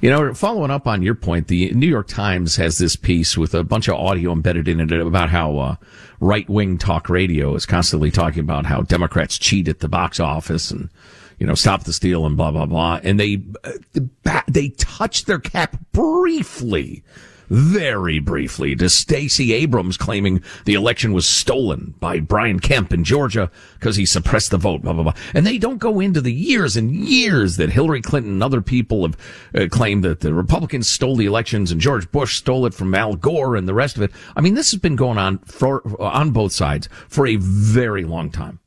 You 0.00 0.10
know, 0.10 0.34
following 0.34 0.70
up 0.70 0.86
on 0.86 1.02
your 1.02 1.14
point, 1.14 1.48
the 1.48 1.72
New 1.72 1.86
York 1.86 2.08
Times 2.08 2.56
has 2.56 2.78
this 2.78 2.94
piece 2.94 3.38
with 3.38 3.54
a 3.54 3.64
bunch 3.64 3.88
of 3.88 3.94
audio 3.94 4.32
embedded 4.32 4.68
in 4.68 4.80
it 4.80 4.92
about 4.92 5.30
how 5.30 5.58
uh, 5.58 5.76
right 6.20 6.48
wing 6.48 6.76
talk 6.76 7.08
radio 7.08 7.54
is 7.54 7.64
constantly 7.64 8.10
talking 8.10 8.40
about 8.40 8.66
how 8.66 8.82
Democrats 8.82 9.38
cheat 9.38 9.66
at 9.66 9.80
the 9.80 9.88
box 9.88 10.20
office 10.20 10.70
and 10.70 10.90
you 11.38 11.46
know 11.46 11.54
stop 11.54 11.84
the 11.84 11.92
steal 11.92 12.26
and 12.26 12.36
blah 12.36 12.50
blah 12.50 12.66
blah. 12.66 13.00
And 13.02 13.18
they 13.18 13.42
uh, 13.62 14.40
they 14.48 14.70
touch 14.70 15.24
their 15.24 15.38
cap 15.38 15.76
briefly 15.92 17.02
very 17.48 18.18
briefly 18.18 18.74
to 18.76 18.88
Stacey 18.88 19.52
Abrams 19.52 19.96
claiming 19.96 20.42
the 20.64 20.74
election 20.74 21.12
was 21.12 21.26
stolen 21.26 21.94
by 22.00 22.20
Brian 22.20 22.60
Kemp 22.60 22.92
in 22.92 23.04
Georgia 23.04 23.50
because 23.74 23.96
he 23.96 24.06
suppressed 24.06 24.50
the 24.50 24.58
vote, 24.58 24.82
blah, 24.82 24.92
blah, 24.92 25.02
blah. 25.02 25.14
And 25.34 25.46
they 25.46 25.58
don't 25.58 25.78
go 25.78 26.00
into 26.00 26.20
the 26.20 26.32
years 26.32 26.76
and 26.76 26.94
years 26.94 27.56
that 27.56 27.70
Hillary 27.70 28.00
Clinton 28.00 28.32
and 28.32 28.42
other 28.42 28.60
people 28.60 29.02
have 29.02 29.16
uh, 29.54 29.68
claimed 29.70 30.04
that 30.04 30.20
the 30.20 30.34
Republicans 30.34 30.88
stole 30.88 31.16
the 31.16 31.26
elections 31.26 31.70
and 31.70 31.80
George 31.80 32.10
Bush 32.10 32.36
stole 32.36 32.66
it 32.66 32.74
from 32.74 32.94
Al 32.94 33.14
Gore 33.16 33.56
and 33.56 33.68
the 33.68 33.74
rest 33.74 33.96
of 33.96 34.02
it. 34.02 34.12
I 34.36 34.40
mean, 34.40 34.54
this 34.54 34.70
has 34.70 34.80
been 34.80 34.96
going 34.96 35.18
on 35.18 35.38
for, 35.38 35.82
on 36.02 36.30
both 36.30 36.52
sides 36.52 36.88
for 37.08 37.26
a 37.26 37.36
very 37.36 38.04
long 38.04 38.30
time. 38.30 38.60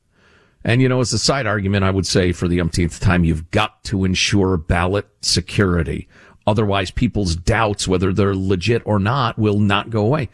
And, 0.63 0.81
you 0.81 0.89
know, 0.89 0.99
as 0.99 1.13
a 1.13 1.19
side 1.19 1.47
argument, 1.47 1.85
I 1.85 1.91
would 1.91 2.07
say 2.07 2.31
for 2.31 2.47
the 2.47 2.59
umpteenth 2.59 2.99
time, 2.99 3.23
you've 3.23 3.51
got 3.51 3.83
to 3.85 4.03
ensure 4.03 4.57
ballot 4.57 5.07
security. 5.21 6.07
Otherwise, 6.45 6.91
people's 6.91 7.35
doubts, 7.35 7.87
whether 7.87 8.11
they're 8.13 8.35
legit 8.35 8.81
or 8.85 8.99
not, 8.99 9.37
will 9.37 9.59
not 9.59 9.89
go 9.89 10.05
away. 10.05 10.29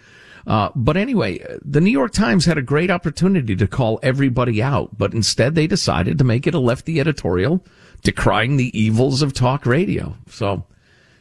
Uh, 0.46 0.70
but 0.76 0.98
anyway, 0.98 1.44
the 1.64 1.82
New 1.82 1.92
York 1.92 2.12
Times 2.12 2.46
had 2.46 2.58
a 2.58 2.62
great 2.62 2.92
opportunity 2.92 3.56
to 3.56 3.68
call 3.68 4.00
everybody 4.04 4.62
out, 4.62 4.98
but 4.98 5.14
instead 5.14 5.56
they 5.56 5.68
decided 5.68 6.18
to 6.18 6.24
make 6.24 6.46
it 6.46 6.54
a 6.54 6.60
lefty 6.60 7.00
editorial 7.00 7.64
decrying 8.04 8.58
the 8.58 8.78
evils 8.78 9.22
of 9.22 9.34
talk 9.34 9.66
radio. 9.66 10.16
So 10.28 10.66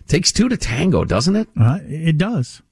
takes 0.09 0.33
two 0.33 0.49
to 0.49 0.57
tango, 0.57 1.05
doesn't 1.05 1.37
it? 1.37 1.49
Uh, 1.59 1.79
it 1.85 2.19
does. 2.19 2.63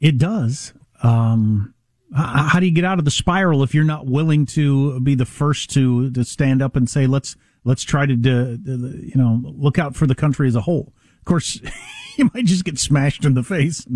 It 0.00 0.18
does. 0.18 0.74
Um, 1.02 1.74
how 2.14 2.58
do 2.58 2.66
you 2.66 2.72
get 2.72 2.84
out 2.84 2.98
of 2.98 3.04
the 3.04 3.10
spiral 3.10 3.62
if 3.62 3.74
you're 3.74 3.84
not 3.84 4.06
willing 4.06 4.46
to 4.46 4.98
be 5.00 5.14
the 5.14 5.26
first 5.26 5.70
to 5.70 6.10
to 6.12 6.24
stand 6.24 6.62
up 6.62 6.74
and 6.74 6.88
say 6.88 7.06
let's 7.06 7.36
let's 7.64 7.82
try 7.82 8.06
to 8.06 8.14
you 8.14 9.12
know 9.14 9.40
look 9.44 9.78
out 9.78 9.94
for 9.94 10.06
the 10.06 10.14
country 10.14 10.48
as 10.48 10.56
a 10.56 10.62
whole? 10.62 10.92
Of 11.18 11.24
course, 11.24 11.60
you 12.16 12.30
might 12.34 12.46
just 12.46 12.64
get 12.64 12.78
smashed 12.78 13.24
in 13.24 13.34
the 13.34 13.42
face. 13.42 13.86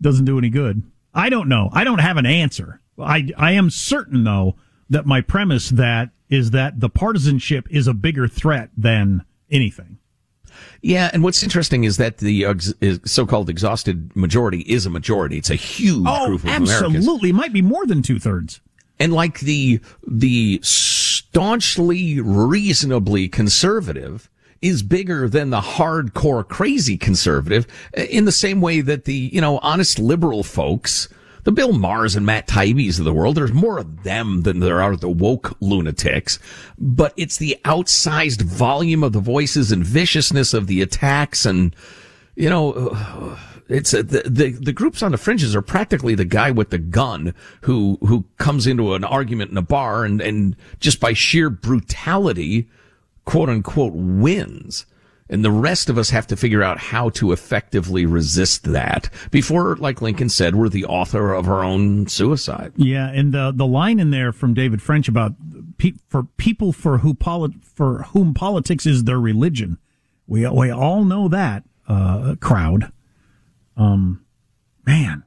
Doesn't 0.00 0.26
do 0.26 0.38
any 0.38 0.50
good. 0.50 0.82
I 1.14 1.30
don't 1.30 1.48
know. 1.48 1.70
I 1.72 1.84
don't 1.84 2.00
have 2.00 2.16
an 2.16 2.26
answer. 2.26 2.80
I, 2.98 3.30
I 3.36 3.52
am 3.52 3.70
certain, 3.70 4.24
though, 4.24 4.56
that 4.90 5.06
my 5.06 5.20
premise 5.20 5.70
that 5.70 6.10
is 6.28 6.50
that 6.52 6.80
the 6.80 6.88
partisanship 6.88 7.66
is 7.70 7.86
a 7.86 7.94
bigger 7.94 8.28
threat 8.28 8.70
than 8.76 9.24
anything. 9.50 9.97
Yeah, 10.82 11.10
and 11.12 11.22
what's 11.22 11.42
interesting 11.42 11.84
is 11.84 11.96
that 11.96 12.18
the 12.18 12.44
uh, 12.44 12.54
so-called 13.04 13.50
exhausted 13.50 14.14
majority 14.14 14.60
is 14.60 14.86
a 14.86 14.90
majority. 14.90 15.38
It's 15.38 15.50
a 15.50 15.56
huge 15.56 16.06
oh, 16.06 16.26
group 16.26 16.44
of 16.44 16.50
absolutely. 16.50 16.98
Americans. 16.98 17.24
It 17.24 17.34
might 17.34 17.52
be 17.52 17.62
more 17.62 17.86
than 17.86 18.02
two 18.02 18.18
thirds. 18.18 18.60
And 19.00 19.12
like 19.12 19.40
the 19.40 19.80
the 20.06 20.60
staunchly, 20.62 22.20
reasonably 22.20 23.28
conservative 23.28 24.28
is 24.60 24.82
bigger 24.82 25.28
than 25.28 25.50
the 25.50 25.60
hardcore 25.60 26.46
crazy 26.46 26.96
conservative 26.96 27.66
in 27.94 28.24
the 28.24 28.32
same 28.32 28.60
way 28.60 28.80
that 28.80 29.04
the, 29.04 29.30
you 29.32 29.40
know, 29.40 29.58
honest 29.58 30.00
liberal 30.00 30.42
folks, 30.42 31.08
the 31.48 31.52
Bill 31.52 31.72
Mahers 31.72 32.14
and 32.14 32.26
Matt 32.26 32.46
Taibbi's 32.46 32.98
of 32.98 33.06
the 33.06 33.14
world, 33.14 33.34
there's 33.34 33.54
more 33.54 33.78
of 33.78 34.02
them 34.02 34.42
than 34.42 34.60
there 34.60 34.82
are 34.82 34.94
the 34.94 35.08
woke 35.08 35.56
lunatics, 35.62 36.38
but 36.76 37.14
it's 37.16 37.38
the 37.38 37.56
outsized 37.64 38.42
volume 38.42 39.02
of 39.02 39.14
the 39.14 39.20
voices 39.20 39.72
and 39.72 39.82
viciousness 39.82 40.52
of 40.52 40.66
the 40.66 40.82
attacks 40.82 41.46
and, 41.46 41.74
you 42.36 42.50
know, 42.50 42.74
uh, 42.74 43.38
it's 43.66 43.94
a, 43.94 44.02
the, 44.02 44.24
the 44.26 44.50
the 44.50 44.74
groups 44.74 45.02
on 45.02 45.12
the 45.12 45.16
fringes 45.16 45.56
are 45.56 45.62
practically 45.62 46.14
the 46.14 46.26
guy 46.26 46.50
with 46.50 46.68
the 46.68 46.76
gun 46.76 47.32
who 47.62 47.96
who 48.02 48.26
comes 48.36 48.66
into 48.66 48.92
an 48.92 49.04
argument 49.04 49.50
in 49.50 49.56
a 49.56 49.62
bar 49.62 50.04
and 50.04 50.20
and 50.20 50.54
just 50.80 51.00
by 51.00 51.14
sheer 51.14 51.48
brutality 51.48 52.68
quote 53.24 53.48
unquote 53.48 53.94
wins. 53.94 54.84
And 55.30 55.44
the 55.44 55.50
rest 55.50 55.90
of 55.90 55.98
us 55.98 56.10
have 56.10 56.26
to 56.28 56.36
figure 56.36 56.62
out 56.62 56.78
how 56.78 57.10
to 57.10 57.32
effectively 57.32 58.06
resist 58.06 58.64
that 58.64 59.10
before, 59.30 59.76
like 59.76 60.00
Lincoln 60.00 60.30
said, 60.30 60.54
we're 60.54 60.70
the 60.70 60.86
author 60.86 61.34
of 61.34 61.48
our 61.48 61.62
own 61.62 62.06
suicide. 62.06 62.72
Yeah, 62.76 63.10
and 63.10 63.34
the 63.34 63.52
the 63.54 63.66
line 63.66 64.00
in 64.00 64.10
there 64.10 64.32
from 64.32 64.54
David 64.54 64.80
French 64.80 65.06
about 65.06 65.32
pe- 65.76 65.92
for 66.08 66.24
people 66.24 66.72
for 66.72 66.98
who 66.98 67.12
poli- 67.12 67.58
for 67.62 68.04
whom 68.14 68.32
politics 68.32 68.86
is 68.86 69.04
their 69.04 69.20
religion. 69.20 69.78
We 70.26 70.48
we 70.48 70.70
all 70.70 71.04
know 71.04 71.28
that 71.28 71.64
uh, 71.86 72.36
crowd. 72.40 72.90
Um, 73.76 74.24
man, 74.86 75.24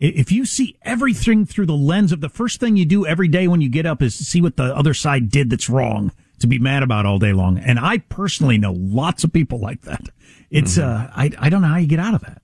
if 0.00 0.30
you 0.30 0.44
see 0.44 0.76
everything 0.82 1.46
through 1.46 1.66
the 1.66 1.72
lens 1.72 2.12
of 2.12 2.20
the 2.20 2.28
first 2.28 2.60
thing 2.60 2.76
you 2.76 2.84
do 2.84 3.06
every 3.06 3.28
day 3.28 3.48
when 3.48 3.60
you 3.60 3.68
get 3.68 3.86
up 3.86 4.02
is 4.02 4.14
see 4.14 4.40
what 4.40 4.56
the 4.56 4.76
other 4.76 4.94
side 4.94 5.30
did 5.30 5.50
that's 5.50 5.70
wrong 5.70 6.12
to 6.44 6.48
be 6.48 6.58
mad 6.58 6.82
about 6.82 7.06
all 7.06 7.18
day 7.18 7.32
long. 7.32 7.58
And 7.58 7.78
I 7.78 7.98
personally 7.98 8.58
know 8.58 8.72
lots 8.72 9.24
of 9.24 9.32
people 9.32 9.58
like 9.58 9.82
that. 9.82 10.08
It's, 10.50 10.78
mm-hmm. 10.78 11.04
uh, 11.06 11.10
I, 11.14 11.30
I 11.38 11.48
don't 11.48 11.62
know 11.62 11.68
how 11.68 11.78
you 11.78 11.88
get 11.88 11.98
out 11.98 12.14
of 12.14 12.20
that. 12.20 12.42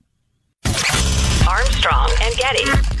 Armstrong 1.47 2.09
and 2.21 2.35
Getty. 2.35 3.00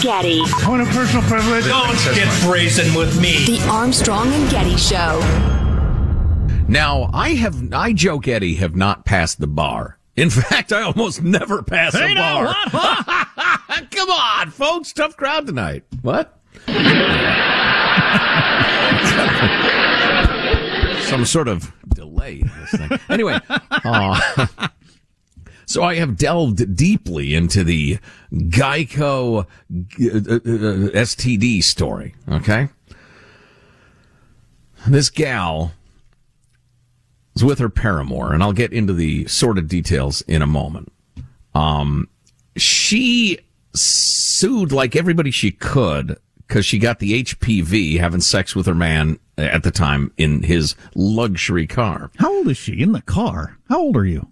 Getty. 0.00 0.40
Point 0.62 0.82
of 0.82 0.88
personal 0.88 1.22
privilege. 1.28 1.66
Don't 1.66 1.96
get 2.14 2.28
brazen 2.42 2.94
with 2.94 3.20
me. 3.20 3.44
The 3.44 3.60
Armstrong 3.68 4.32
and 4.32 4.50
Getty 4.50 4.76
Show. 4.76 5.20
Now, 6.68 7.10
I 7.12 7.34
have, 7.34 7.72
I, 7.72 7.92
Joe 7.92 8.18
Getty, 8.18 8.54
have 8.56 8.74
not 8.74 9.04
passed 9.04 9.40
the 9.40 9.46
bar. 9.46 9.98
In 10.16 10.30
fact, 10.30 10.72
I 10.72 10.82
almost 10.82 11.22
never 11.22 11.62
pass 11.62 11.94
Hey, 11.94 12.12
a 12.12 12.14
now, 12.14 12.44
bar. 12.44 12.54
what? 12.70 13.06
Come 13.90 14.10
on, 14.10 14.50
folks. 14.50 14.92
Tough 14.92 15.16
crowd 15.16 15.46
tonight. 15.46 15.84
What? 16.02 16.38
Some 21.10 21.24
sort 21.24 21.48
of 21.48 21.72
delay 21.88 22.40
in 22.40 22.50
this 22.60 22.70
thing. 22.70 22.98
Anyway, 23.08 23.38
uh, 23.48 24.46
so 25.66 25.82
I 25.82 25.96
have 25.96 26.16
delved 26.16 26.76
deeply 26.76 27.34
into 27.34 27.64
the 27.64 27.98
Geico 28.32 29.40
uh, 29.40 29.44
uh, 29.44 31.02
STD 31.02 31.62
story. 31.62 32.14
Okay. 32.28 32.68
This 34.86 35.10
gal 35.10 35.72
is 37.34 37.44
with 37.44 37.58
her 37.58 37.68
paramour, 37.68 38.32
and 38.32 38.42
I'll 38.42 38.52
get 38.52 38.72
into 38.72 38.92
the 38.92 39.26
sordid 39.26 39.68
details 39.68 40.22
in 40.22 40.42
a 40.42 40.46
moment. 40.46 40.92
Um, 41.54 42.08
she 42.56 43.38
sued 43.74 44.72
like 44.72 44.96
everybody 44.96 45.30
she 45.30 45.50
could 45.50 46.18
because 46.50 46.66
she 46.66 46.80
got 46.80 46.98
the 46.98 47.22
HPV 47.22 48.00
having 48.00 48.20
sex 48.20 48.56
with 48.56 48.66
her 48.66 48.74
man 48.74 49.20
at 49.38 49.62
the 49.62 49.70
time 49.70 50.12
in 50.16 50.42
his 50.42 50.74
luxury 50.96 51.68
car. 51.68 52.10
How 52.18 52.38
old 52.38 52.48
is 52.48 52.56
she 52.56 52.82
in 52.82 52.90
the 52.90 53.02
car? 53.02 53.56
How 53.68 53.78
old 53.78 53.96
are 53.96 54.04
you? 54.04 54.29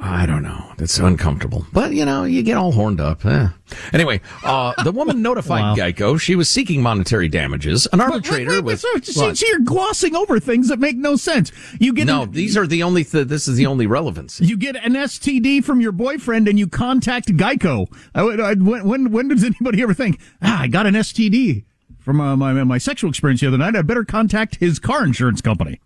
I 0.00 0.24
don't 0.24 0.42
know. 0.44 0.72
It's 0.78 0.98
uncomfortable. 0.98 1.66
But, 1.72 1.92
you 1.94 2.04
know, 2.04 2.22
you 2.22 2.44
get 2.44 2.56
all 2.56 2.70
horned 2.70 3.00
up. 3.00 3.26
Eh. 3.26 3.48
Anyway, 3.92 4.20
uh, 4.44 4.72
the 4.84 4.92
woman 4.92 5.20
notified 5.22 5.62
Wow. 5.62 5.74
Geico 5.74 6.18
she 6.20 6.36
was 6.36 6.48
seeking 6.48 6.80
monetary 6.80 7.28
damages. 7.28 7.88
An 7.92 8.00
arbitrator 8.00 8.50
Wait, 8.50 8.56
wait, 8.58 8.64
with. 8.64 8.84
wait, 8.94 9.04
so- 9.04 9.46
you're 9.46 9.58
glossing 9.60 10.14
over 10.14 10.38
things 10.38 10.68
that 10.68 10.78
make 10.78 10.96
no 10.96 11.16
sense. 11.16 11.50
You 11.80 11.92
get 11.92 12.06
no, 12.06 12.22
an, 12.22 12.30
these 12.30 12.56
are 12.56 12.68
the 12.68 12.84
only. 12.84 13.02
Th- 13.02 13.26
this 13.26 13.48
is 13.48 13.56
the 13.56 13.66
only 13.66 13.86
relevance. 13.88 14.40
you 14.40 14.56
get 14.56 14.76
an 14.76 14.92
STD 14.94 15.64
from 15.64 15.80
your 15.80 15.92
boyfriend 15.92 16.46
and 16.46 16.56
you 16.58 16.68
contact 16.68 17.26
Geico. 17.36 17.86
I, 18.14 18.20
I, 18.22 18.54
when, 18.54 18.84
when 18.86 19.10
when 19.10 19.28
does 19.28 19.42
anybody 19.42 19.82
ever 19.82 19.92
think, 19.94 20.20
ah, 20.40 20.60
I 20.62 20.68
got 20.68 20.86
an 20.86 20.94
STD 20.94 21.64
from 21.98 22.20
uh, 22.20 22.36
my 22.36 22.52
my 22.64 22.78
sexual 22.78 23.10
experience 23.10 23.40
the 23.40 23.48
other 23.48 23.58
night? 23.58 23.74
I 23.74 23.82
better 23.82 24.04
contact 24.04 24.56
his 24.56 24.78
car 24.78 25.04
insurance 25.04 25.40
company. 25.40 25.80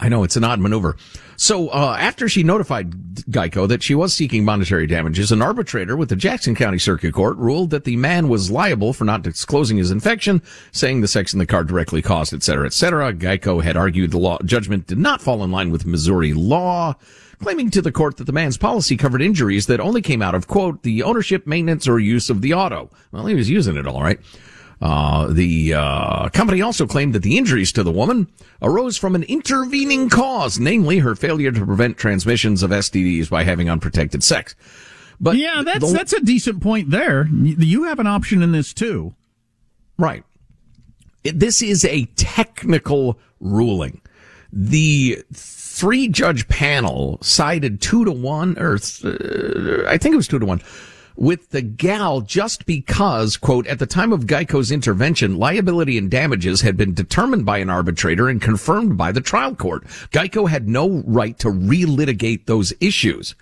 I 0.00 0.08
know 0.08 0.22
it's 0.22 0.36
an 0.36 0.44
odd 0.44 0.60
maneuver. 0.60 0.96
So 1.36 1.68
uh, 1.68 1.96
after 1.98 2.28
she 2.28 2.44
notified 2.44 2.92
Geico 3.30 3.66
that 3.66 3.82
she 3.82 3.96
was 3.96 4.14
seeking 4.14 4.44
monetary 4.44 4.86
damages, 4.86 5.32
an 5.32 5.42
arbitrator 5.42 5.96
with 5.96 6.08
the 6.08 6.16
Jackson 6.16 6.54
County 6.54 6.78
Circuit 6.78 7.12
Court 7.12 7.36
ruled 7.36 7.70
that 7.70 7.82
the 7.84 7.96
man 7.96 8.28
was 8.28 8.50
liable 8.50 8.92
for 8.92 9.04
not 9.04 9.22
disclosing 9.22 9.76
his 9.76 9.90
infection, 9.90 10.40
saying 10.70 11.00
the 11.00 11.08
sex 11.08 11.32
in 11.32 11.40
the 11.40 11.46
car 11.46 11.64
directly 11.64 12.00
caused, 12.00 12.32
et 12.32 12.44
cetera, 12.44 12.66
et 12.66 12.72
cetera. 12.72 13.12
Geico 13.12 13.62
had 13.62 13.76
argued 13.76 14.12
the 14.12 14.18
law 14.18 14.38
judgment 14.44 14.86
did 14.86 14.98
not 14.98 15.20
fall 15.20 15.42
in 15.42 15.50
line 15.50 15.70
with 15.70 15.86
Missouri 15.86 16.32
law, 16.32 16.94
claiming 17.40 17.70
to 17.70 17.82
the 17.82 17.92
court 17.92 18.18
that 18.18 18.24
the 18.24 18.32
man's 18.32 18.56
policy 18.56 18.96
covered 18.96 19.22
injuries 19.22 19.66
that 19.66 19.80
only 19.80 20.02
came 20.02 20.22
out 20.22 20.34
of 20.34 20.46
quote 20.46 20.84
the 20.84 21.02
ownership, 21.02 21.46
maintenance, 21.46 21.88
or 21.88 21.98
use 21.98 22.30
of 22.30 22.40
the 22.40 22.54
auto. 22.54 22.88
Well, 23.10 23.26
he 23.26 23.34
was 23.34 23.50
using 23.50 23.76
it 23.76 23.86
all 23.86 24.02
right. 24.02 24.20
Uh, 24.80 25.26
the 25.32 25.74
uh, 25.74 26.28
company 26.28 26.62
also 26.62 26.86
claimed 26.86 27.12
that 27.14 27.22
the 27.24 27.36
injuries 27.36 27.72
to 27.72 27.82
the 27.82 27.90
woman 27.90 28.28
arose 28.62 28.96
from 28.96 29.14
an 29.16 29.24
intervening 29.24 30.08
cause, 30.08 30.60
namely 30.60 30.98
her 31.00 31.16
failure 31.16 31.50
to 31.50 31.66
prevent 31.66 31.96
transmissions 31.98 32.62
of 32.62 32.70
STDs 32.70 33.28
by 33.28 33.42
having 33.42 33.68
unprotected 33.68 34.22
sex. 34.22 34.54
But 35.20 35.36
yeah, 35.36 35.62
that's 35.64 35.84
the- 35.90 35.92
that's 35.96 36.12
a 36.12 36.20
decent 36.20 36.60
point 36.62 36.90
there. 36.90 37.26
You 37.32 37.84
have 37.84 37.98
an 37.98 38.06
option 38.06 38.40
in 38.42 38.52
this 38.52 38.72
too. 38.72 39.14
Right. 39.98 40.22
This 41.24 41.60
is 41.60 41.84
a 41.84 42.04
technical 42.14 43.18
ruling. 43.40 44.00
The 44.52 45.22
three 45.34 46.08
judge 46.08 46.46
panel 46.46 47.18
sided 47.20 47.80
two 47.80 48.04
to 48.04 48.12
one, 48.12 48.56
or 48.58 48.78
th- 48.78 49.04
uh, 49.04 49.84
I 49.88 49.98
think 49.98 50.12
it 50.12 50.16
was 50.16 50.28
two 50.28 50.38
to 50.38 50.46
one, 50.46 50.62
with 51.18 51.50
the 51.50 51.62
gal 51.62 52.20
just 52.20 52.64
because, 52.64 53.36
quote, 53.36 53.66
at 53.66 53.80
the 53.80 53.86
time 53.86 54.12
of 54.12 54.26
Geico's 54.26 54.70
intervention, 54.70 55.36
liability 55.36 55.98
and 55.98 56.08
damages 56.08 56.60
had 56.60 56.76
been 56.76 56.94
determined 56.94 57.44
by 57.44 57.58
an 57.58 57.68
arbitrator 57.68 58.28
and 58.28 58.40
confirmed 58.40 58.96
by 58.96 59.10
the 59.10 59.20
trial 59.20 59.54
court. 59.54 59.84
Geico 60.12 60.48
had 60.48 60.68
no 60.68 61.02
right 61.04 61.36
to 61.40 61.48
relitigate 61.48 62.46
those 62.46 62.72
issues. 62.80 63.34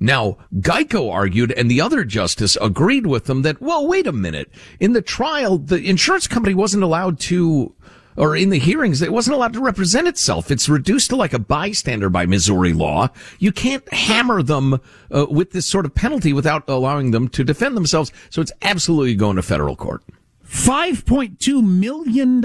Now, 0.00 0.38
Geico 0.54 1.12
argued 1.12 1.52
and 1.52 1.70
the 1.70 1.82
other 1.82 2.04
justice 2.04 2.56
agreed 2.62 3.06
with 3.06 3.24
them 3.24 3.42
that, 3.42 3.60
well, 3.60 3.86
wait 3.86 4.06
a 4.06 4.12
minute. 4.12 4.50
In 4.80 4.94
the 4.94 5.02
trial, 5.02 5.58
the 5.58 5.82
insurance 5.86 6.26
company 6.26 6.54
wasn't 6.54 6.84
allowed 6.84 7.18
to 7.20 7.74
or 8.18 8.34
in 8.34 8.50
the 8.50 8.58
hearings, 8.58 9.00
it 9.00 9.12
wasn't 9.12 9.34
allowed 9.34 9.52
to 9.52 9.60
represent 9.60 10.08
itself. 10.08 10.50
It's 10.50 10.68
reduced 10.68 11.10
to 11.10 11.16
like 11.16 11.32
a 11.32 11.38
bystander 11.38 12.10
by 12.10 12.26
Missouri 12.26 12.72
law. 12.72 13.08
You 13.38 13.52
can't 13.52 13.90
hammer 13.92 14.42
them 14.42 14.80
uh, 15.14 15.26
with 15.30 15.52
this 15.52 15.66
sort 15.66 15.86
of 15.86 15.94
penalty 15.94 16.32
without 16.32 16.68
allowing 16.68 17.12
them 17.12 17.28
to 17.28 17.44
defend 17.44 17.76
themselves. 17.76 18.12
So 18.28 18.42
it's 18.42 18.52
absolutely 18.60 19.14
going 19.14 19.36
to 19.36 19.42
federal 19.42 19.76
court. 19.76 20.02
$5.2 20.44 21.64
million, 21.64 22.40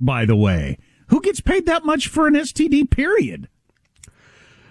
by 0.00 0.24
the 0.26 0.36
way. 0.36 0.78
Who 1.08 1.22
gets 1.22 1.40
paid 1.40 1.66
that 1.66 1.84
much 1.84 2.08
for 2.08 2.26
an 2.26 2.34
STD 2.34 2.90
period? 2.90 3.48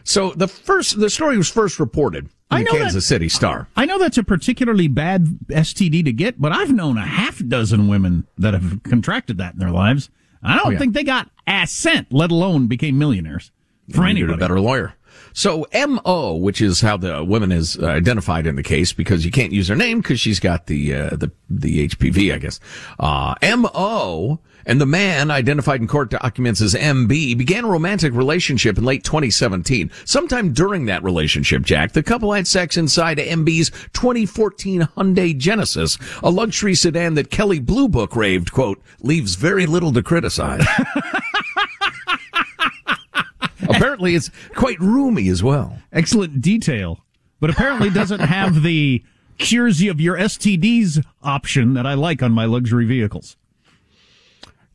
So 0.03 0.31
the 0.31 0.47
first, 0.47 0.99
the 0.99 1.09
story 1.09 1.37
was 1.37 1.49
first 1.49 1.79
reported 1.79 2.29
in 2.51 2.63
the 2.65 2.69
Kansas 2.71 2.93
that, 2.93 3.01
City 3.01 3.29
Star. 3.29 3.67
I 3.75 3.85
know 3.85 3.97
that's 3.97 4.17
a 4.17 4.23
particularly 4.23 4.87
bad 4.87 5.25
STD 5.49 6.03
to 6.05 6.13
get, 6.13 6.39
but 6.39 6.51
I've 6.51 6.73
known 6.73 6.97
a 6.97 7.05
half 7.05 7.41
dozen 7.47 7.87
women 7.87 8.27
that 8.37 8.53
have 8.53 8.83
contracted 8.83 9.37
that 9.37 9.53
in 9.53 9.59
their 9.59 9.71
lives. 9.71 10.09
I 10.43 10.57
don't 10.57 10.67
oh, 10.67 10.69
yeah. 10.71 10.79
think 10.79 10.93
they 10.93 11.03
got 11.03 11.29
a 11.47 11.67
cent, 11.67 12.11
let 12.11 12.31
alone 12.31 12.67
became 12.67 12.97
millionaires. 12.97 13.51
For 13.93 14.05
anybody, 14.05 14.33
a 14.33 14.37
better 14.37 14.59
lawyer. 14.59 14.95
So 15.33 15.65
MO, 15.73 16.35
which 16.35 16.61
is 16.61 16.81
how 16.81 16.97
the 16.97 17.23
woman 17.23 17.51
is 17.51 17.77
uh, 17.77 17.87
identified 17.87 18.47
in 18.47 18.55
the 18.55 18.63
case, 18.63 18.93
because 18.93 19.25
you 19.25 19.31
can't 19.31 19.51
use 19.51 19.67
her 19.67 19.75
name 19.75 20.01
because 20.01 20.19
she's 20.19 20.39
got 20.39 20.67
the 20.67 20.93
uh, 20.93 21.09
the 21.11 21.31
the 21.49 21.87
HPV, 21.87 22.33
I 22.33 22.37
guess. 22.37 22.59
Uh, 22.99 23.35
MO 23.57 24.39
and 24.65 24.79
the 24.79 24.85
man 24.85 25.31
identified 25.31 25.81
in 25.81 25.87
court 25.87 26.09
documents 26.09 26.61
as 26.61 26.73
MB 26.73 27.37
began 27.37 27.65
a 27.65 27.69
romantic 27.69 28.13
relationship 28.13 28.77
in 28.77 28.83
late 28.83 29.03
2017. 29.03 29.91
Sometime 30.05 30.53
during 30.53 30.85
that 30.85 31.03
relationship, 31.03 31.63
Jack, 31.63 31.93
the 31.93 32.03
couple 32.03 32.33
had 32.33 32.47
sex 32.47 32.77
inside 32.77 33.17
MB's 33.17 33.69
2014 33.93 34.81
Hyundai 34.97 35.37
Genesis, 35.37 35.97
a 36.23 36.29
luxury 36.29 36.75
sedan 36.75 37.15
that 37.15 37.31
Kelley 37.31 37.59
Blue 37.59 37.87
Book 37.87 38.15
raved, 38.15 38.51
quote, 38.51 38.81
leaves 39.01 39.35
very 39.35 39.65
little 39.65 39.93
to 39.93 40.03
criticize. 40.03 40.65
apparently 43.61 44.15
it's 44.15 44.29
quite 44.55 44.79
roomy 44.79 45.27
as 45.29 45.43
well. 45.43 45.79
Excellent 45.91 46.41
detail, 46.41 46.99
but 47.39 47.49
apparently 47.49 47.89
doesn't 47.89 48.19
have 48.19 48.63
the 48.63 49.03
cures 49.37 49.81
you 49.81 49.91
of 49.91 49.99
your 49.99 50.17
STDs 50.17 51.03
option 51.23 51.73
that 51.73 51.85
I 51.85 51.93
like 51.95 52.21
on 52.21 52.31
my 52.31 52.45
luxury 52.45 52.85
vehicles. 52.85 53.37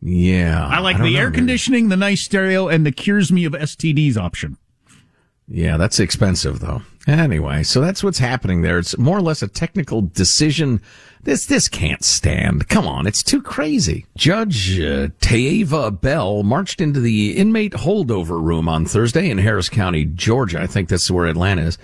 Yeah. 0.02 0.66
I 0.66 0.80
like 0.80 0.96
I 0.96 1.04
the 1.04 1.14
know, 1.14 1.20
air 1.20 1.30
conditioning, 1.30 1.88
the 1.88 1.96
nice 1.96 2.22
stereo, 2.22 2.68
and 2.68 2.84
the 2.84 2.92
cures 2.92 3.32
me 3.32 3.44
of 3.44 3.52
STDs 3.52 4.16
option. 4.16 4.56
Yeah, 5.48 5.76
that's 5.76 6.00
expensive 6.00 6.60
though. 6.60 6.82
Anyway, 7.06 7.62
so 7.62 7.80
that's 7.80 8.02
what's 8.02 8.18
happening 8.18 8.62
there. 8.62 8.78
It's 8.78 8.98
more 8.98 9.16
or 9.16 9.22
less 9.22 9.42
a 9.42 9.48
technical 9.48 10.02
decision. 10.02 10.80
This 11.26 11.44
this 11.44 11.66
can't 11.66 12.04
stand. 12.04 12.68
Come 12.68 12.86
on, 12.86 13.04
it's 13.04 13.20
too 13.20 13.42
crazy. 13.42 14.06
Judge 14.16 14.78
uh, 14.78 15.08
Tayeva 15.18 16.00
Bell 16.00 16.44
marched 16.44 16.80
into 16.80 17.00
the 17.00 17.36
inmate 17.36 17.72
holdover 17.72 18.40
room 18.40 18.68
on 18.68 18.86
Thursday 18.86 19.28
in 19.28 19.38
Harris 19.38 19.68
County, 19.68 20.04
Georgia. 20.04 20.60
I 20.60 20.68
think 20.68 20.88
that's 20.88 21.10
where 21.10 21.26
Atlanta 21.26 21.62
is 21.62 21.78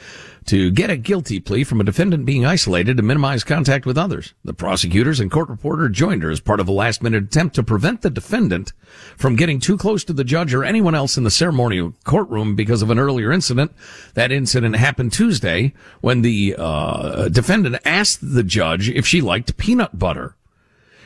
to 0.47 0.71
get 0.71 0.91
a 0.91 0.97
guilty 0.97 1.41
plea 1.41 1.65
from 1.65 1.81
a 1.81 1.85
defendant 1.85 2.25
being 2.25 2.45
isolated 2.45 2.97
to 2.97 3.03
minimize 3.03 3.45
contact 3.45 3.87
with 3.87 3.99
others. 3.99 4.35
The 4.45 4.55
prosecutors 4.55 5.21
and 5.21 5.31
court 5.31 5.49
reporter 5.49 5.89
joined 5.89 6.23
her 6.23 6.31
as 6.31 6.41
part 6.41 6.61
of 6.61 6.69
a 6.69 6.73
last 6.73 7.03
minute 7.03 7.25
attempt 7.25 7.55
to 7.57 7.63
prevent 7.63 8.03
the 8.03 8.11
defendant 8.11 8.73
from 9.17 9.37
getting 9.37 9.61
too 9.61 9.77
close 9.77 10.05
to 10.05 10.13
the 10.13 10.25
judge 10.25 10.53
or 10.53 10.65
anyone 10.65 10.95
else 10.95 11.17
in 11.17 11.25
the 11.25 11.31
ceremonial 11.31 11.95
courtroom 12.05 12.57
because 12.57 12.83
of 12.83 12.91
an 12.91 12.99
earlier 12.99 13.33
incident. 13.33 13.73
That 14.15 14.33
incident 14.33 14.77
happened 14.77 15.13
Tuesday 15.13 15.73
when 16.01 16.23
the 16.23 16.57
uh, 16.59 17.29
defendant 17.29 17.77
asked 17.85 18.19
the 18.35 18.43
judge 18.43 18.91
if 18.91 19.07
she 19.07 19.21
liked 19.21 19.32
peanut 19.41 19.99
butter. 19.99 20.37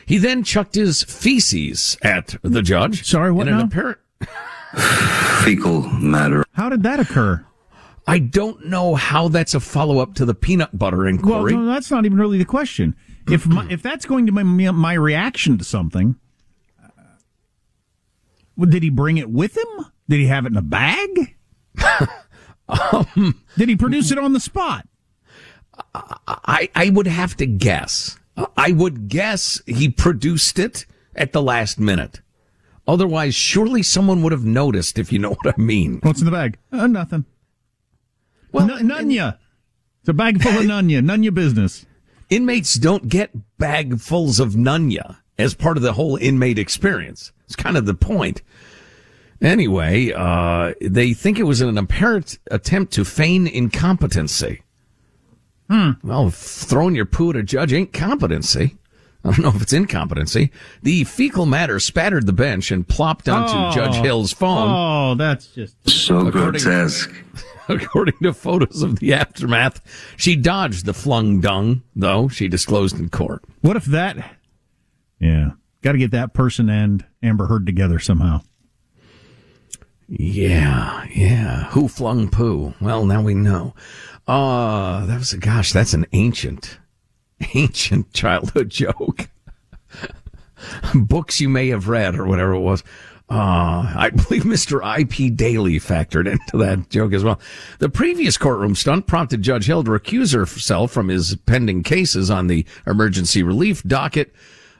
He 0.05 0.17
then 0.17 0.43
chucked 0.43 0.75
his 0.75 1.03
feces 1.03 1.97
at 2.01 2.35
the 2.41 2.61
judge. 2.61 3.05
Sorry, 3.05 3.31
what 3.31 3.47
now? 3.47 3.65
Apparent- 3.65 3.99
Fecal 5.43 5.81
matter. 5.89 6.45
How 6.53 6.69
did 6.69 6.83
that 6.83 6.99
occur? 6.99 7.45
I 8.07 8.19
don't 8.19 8.67
know 8.67 8.95
how 8.95 9.27
that's 9.27 9.53
a 9.53 9.59
follow 9.59 9.99
up 9.99 10.13
to 10.15 10.25
the 10.25 10.33
peanut 10.33 10.77
butter 10.77 11.05
inquiry. 11.07 11.53
Well, 11.53 11.63
no, 11.63 11.73
that's 11.73 11.91
not 11.91 12.05
even 12.05 12.17
really 12.17 12.37
the 12.37 12.45
question. 12.45 12.95
If 13.29 13.45
my, 13.45 13.67
if 13.69 13.81
that's 13.81 14.05
going 14.05 14.25
to 14.27 14.31
be 14.31 14.43
my, 14.43 14.71
my 14.71 14.93
reaction 14.93 15.57
to 15.57 15.65
something, 15.65 16.15
uh, 16.81 18.65
did 18.65 18.81
he 18.83 18.89
bring 18.89 19.17
it 19.17 19.29
with 19.29 19.57
him? 19.57 19.85
Did 20.07 20.21
he 20.21 20.27
have 20.27 20.45
it 20.45 20.53
in 20.53 20.57
a 20.57 20.61
bag? 20.61 21.35
um, 22.69 23.43
did 23.57 23.67
he 23.67 23.75
produce 23.75 24.11
it 24.11 24.17
on 24.17 24.31
the 24.31 24.39
spot? 24.39 24.87
I 25.93 26.69
I 26.73 26.89
would 26.89 27.07
have 27.07 27.35
to 27.37 27.45
guess. 27.45 28.16
I 28.55 28.71
would 28.71 29.07
guess 29.07 29.61
he 29.65 29.89
produced 29.89 30.59
it 30.59 30.85
at 31.15 31.31
the 31.31 31.41
last 31.41 31.79
minute. 31.79 32.21
Otherwise, 32.87 33.35
surely 33.35 33.83
someone 33.83 34.21
would 34.21 34.31
have 34.31 34.45
noticed, 34.45 34.97
if 34.99 35.11
you 35.11 35.19
know 35.19 35.31
what 35.41 35.55
I 35.57 35.61
mean. 35.61 35.99
What's 36.03 36.19
in 36.19 36.25
the 36.25 36.31
bag? 36.31 36.57
Uh, 36.71 36.87
nothing. 36.87 37.25
Well, 38.51 38.71
N- 38.71 38.87
Nunya. 38.87 39.37
It's 40.01 40.09
a 40.09 40.13
bag 40.13 40.41
full 40.41 40.53
of 40.57 40.65
Nunya. 40.65 41.01
Nunya 41.03 41.33
business. 41.33 41.85
Inmates 42.29 42.75
don't 42.75 43.09
get 43.09 43.31
bagfuls 43.59 44.39
of 44.39 44.53
Nunya 44.53 45.17
as 45.37 45.53
part 45.53 45.77
of 45.77 45.83
the 45.83 45.93
whole 45.93 46.15
inmate 46.17 46.59
experience. 46.59 47.31
It's 47.45 47.55
kind 47.55 47.77
of 47.77 47.85
the 47.85 47.93
point. 47.93 48.41
Anyway, 49.41 50.11
uh, 50.15 50.73
they 50.81 51.13
think 51.13 51.37
it 51.37 51.43
was 51.43 51.61
an 51.61 51.77
apparent 51.77 52.39
attempt 52.49 52.91
to 52.93 53.05
feign 53.05 53.47
incompetency. 53.47 54.61
Hmm. 55.69 55.91
Well, 56.03 56.29
throwing 56.29 56.95
your 56.95 57.05
poo 57.05 57.31
at 57.31 57.35
a 57.35 57.43
judge 57.43 57.73
ain't 57.73 57.93
competency. 57.93 58.77
I 59.23 59.31
don't 59.31 59.39
know 59.39 59.49
if 59.49 59.61
it's 59.61 59.73
incompetency. 59.73 60.51
The 60.83 61.03
fecal 61.03 61.45
matter 61.45 61.79
spattered 61.79 62.25
the 62.25 62.33
bench 62.33 62.71
and 62.71 62.87
plopped 62.87 63.27
onto 63.27 63.53
oh, 63.53 63.71
Judge 63.71 63.95
Hill's 63.95 64.31
phone. 64.31 64.69
Oh, 64.69 65.15
that's 65.15 65.47
just 65.47 65.89
so 65.89 66.31
grotesque. 66.31 67.13
According 67.69 68.15
to 68.23 68.33
photos 68.33 68.81
of 68.81 68.99
the 68.99 69.13
aftermath, 69.13 69.81
she 70.15 70.37
dodged 70.37 70.85
the 70.85 70.93
flung 70.93 71.41
dung, 71.41 71.83
though 71.93 72.29
she 72.29 72.47
disclosed 72.47 72.97
in 72.97 73.09
court. 73.09 73.43
What 73.59 73.75
if 73.75 73.83
that? 73.85 74.37
Yeah, 75.19 75.51
got 75.81 75.91
to 75.91 75.97
get 75.97 76.11
that 76.11 76.33
person 76.33 76.69
and 76.69 77.03
Amber 77.21 77.47
Heard 77.47 77.65
together 77.65 77.99
somehow. 77.99 78.41
Yeah, 80.07 81.05
yeah. 81.13 81.65
Who 81.71 81.89
flung 81.89 82.29
poo? 82.29 82.73
Well, 82.79 83.05
now 83.05 83.21
we 83.21 83.33
know. 83.33 83.75
Uh, 84.27 85.05
that 85.05 85.19
was, 85.19 85.33
a 85.33 85.37
gosh, 85.37 85.71
that's 85.71 85.93
an 85.93 86.05
ancient, 86.11 86.79
ancient 87.53 88.11
childhood 88.13 88.69
joke. 88.69 89.29
Books 90.93 91.39
you 91.39 91.49
may 91.49 91.69
have 91.69 91.87
read 91.87 92.15
or 92.15 92.25
whatever 92.25 92.53
it 92.53 92.59
was. 92.59 92.83
Uh, 93.29 93.93
I 93.95 94.09
believe 94.15 94.43
Mr. 94.43 94.81
I.P. 94.83 95.29
Daly 95.31 95.79
factored 95.79 96.29
into 96.31 96.57
that 96.57 96.89
joke 96.89 97.13
as 97.13 97.23
well. 97.23 97.39
The 97.79 97.89
previous 97.89 98.37
courtroom 98.37 98.75
stunt 98.75 99.07
prompted 99.07 99.41
Judge 99.41 99.65
Hill 99.65 99.83
to 99.83 99.91
recuse 99.91 100.33
herself 100.33 100.91
from 100.91 101.09
his 101.09 101.35
pending 101.45 101.83
cases 101.83 102.29
on 102.31 102.47
the 102.47 102.65
emergency 102.85 103.43
relief 103.43 103.83
docket. 103.83 104.33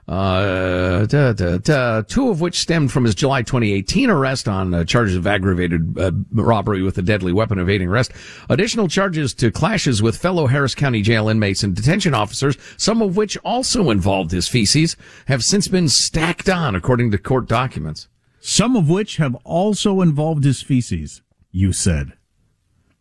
Uh, 0.08 1.05
da, 1.05 1.34
da, 1.34 1.58
da, 1.58 2.01
two 2.01 2.30
of 2.30 2.39
which 2.39 2.60
stemmed 2.60 2.91
from 2.91 3.03
his 3.03 3.14
July 3.14 3.41
2018 3.41 4.10
arrest 4.10 4.47
on 4.47 4.74
uh, 4.74 4.84
charges 4.86 5.16
of 5.16 5.28
aggravated 5.28 5.97
uh, 5.99 6.12
robbery 6.32 6.82
with 6.82 6.97
a 6.97 7.01
deadly 7.01 7.34
weapon 7.34 7.60
evading 7.60 7.89
arrest. 7.89 8.14
Additional 8.49 8.88
charges 8.88 9.34
to 9.34 9.51
clashes 9.51 10.01
with 10.01 10.18
fellow 10.18 10.47
Harris 10.47 10.76
County 10.76 11.01
jail 11.01 11.28
inmates 11.28 11.62
and 11.62 11.76
detention 11.76 12.14
officers, 12.14 12.58
some 12.78 13.01
of 13.01 13.18
which 13.18 13.38
also 13.43 13.89
involved 13.89 14.32
his 14.32 14.47
feces, 14.47 14.95
have 15.28 15.43
since 15.43 15.68
been 15.68 15.89
stacked 15.89 16.47
on 16.47 16.74
according 16.74 17.12
to 17.12 17.18
court 17.18 17.47
documents 17.47 18.08
some 18.47 18.78
of 18.78 18.89
which 18.89 19.18
have 19.18 19.36
also 19.43 19.99
involved 19.99 20.45
his 20.45 20.62
feces, 20.62 21.22
you 21.51 21.74
said. 21.74 22.14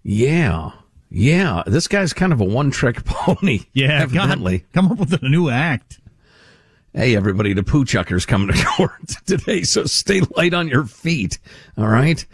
Yeah. 0.02 0.72
Yeah. 1.08 1.62
This 1.66 1.86
guy's 1.86 2.12
kind 2.12 2.32
of 2.32 2.40
a 2.40 2.44
one 2.44 2.72
trick 2.72 3.04
pony. 3.04 3.60
Yeah, 3.72 4.02
evidently. 4.02 4.58
God, 4.58 4.72
come 4.72 4.92
up 4.92 4.98
with 4.98 5.12
a 5.12 5.28
new 5.28 5.48
act. 5.48 6.00
Hey, 6.96 7.14
everybody, 7.14 7.52
the 7.52 7.62
poo 7.62 7.84
chucker's 7.84 8.24
coming 8.24 8.48
to 8.56 8.64
court 8.64 9.08
today, 9.26 9.64
so 9.64 9.84
stay 9.84 10.22
light 10.34 10.54
on 10.54 10.66
your 10.66 10.86
feet. 10.86 11.38
All 11.76 11.88
right. 11.88 12.24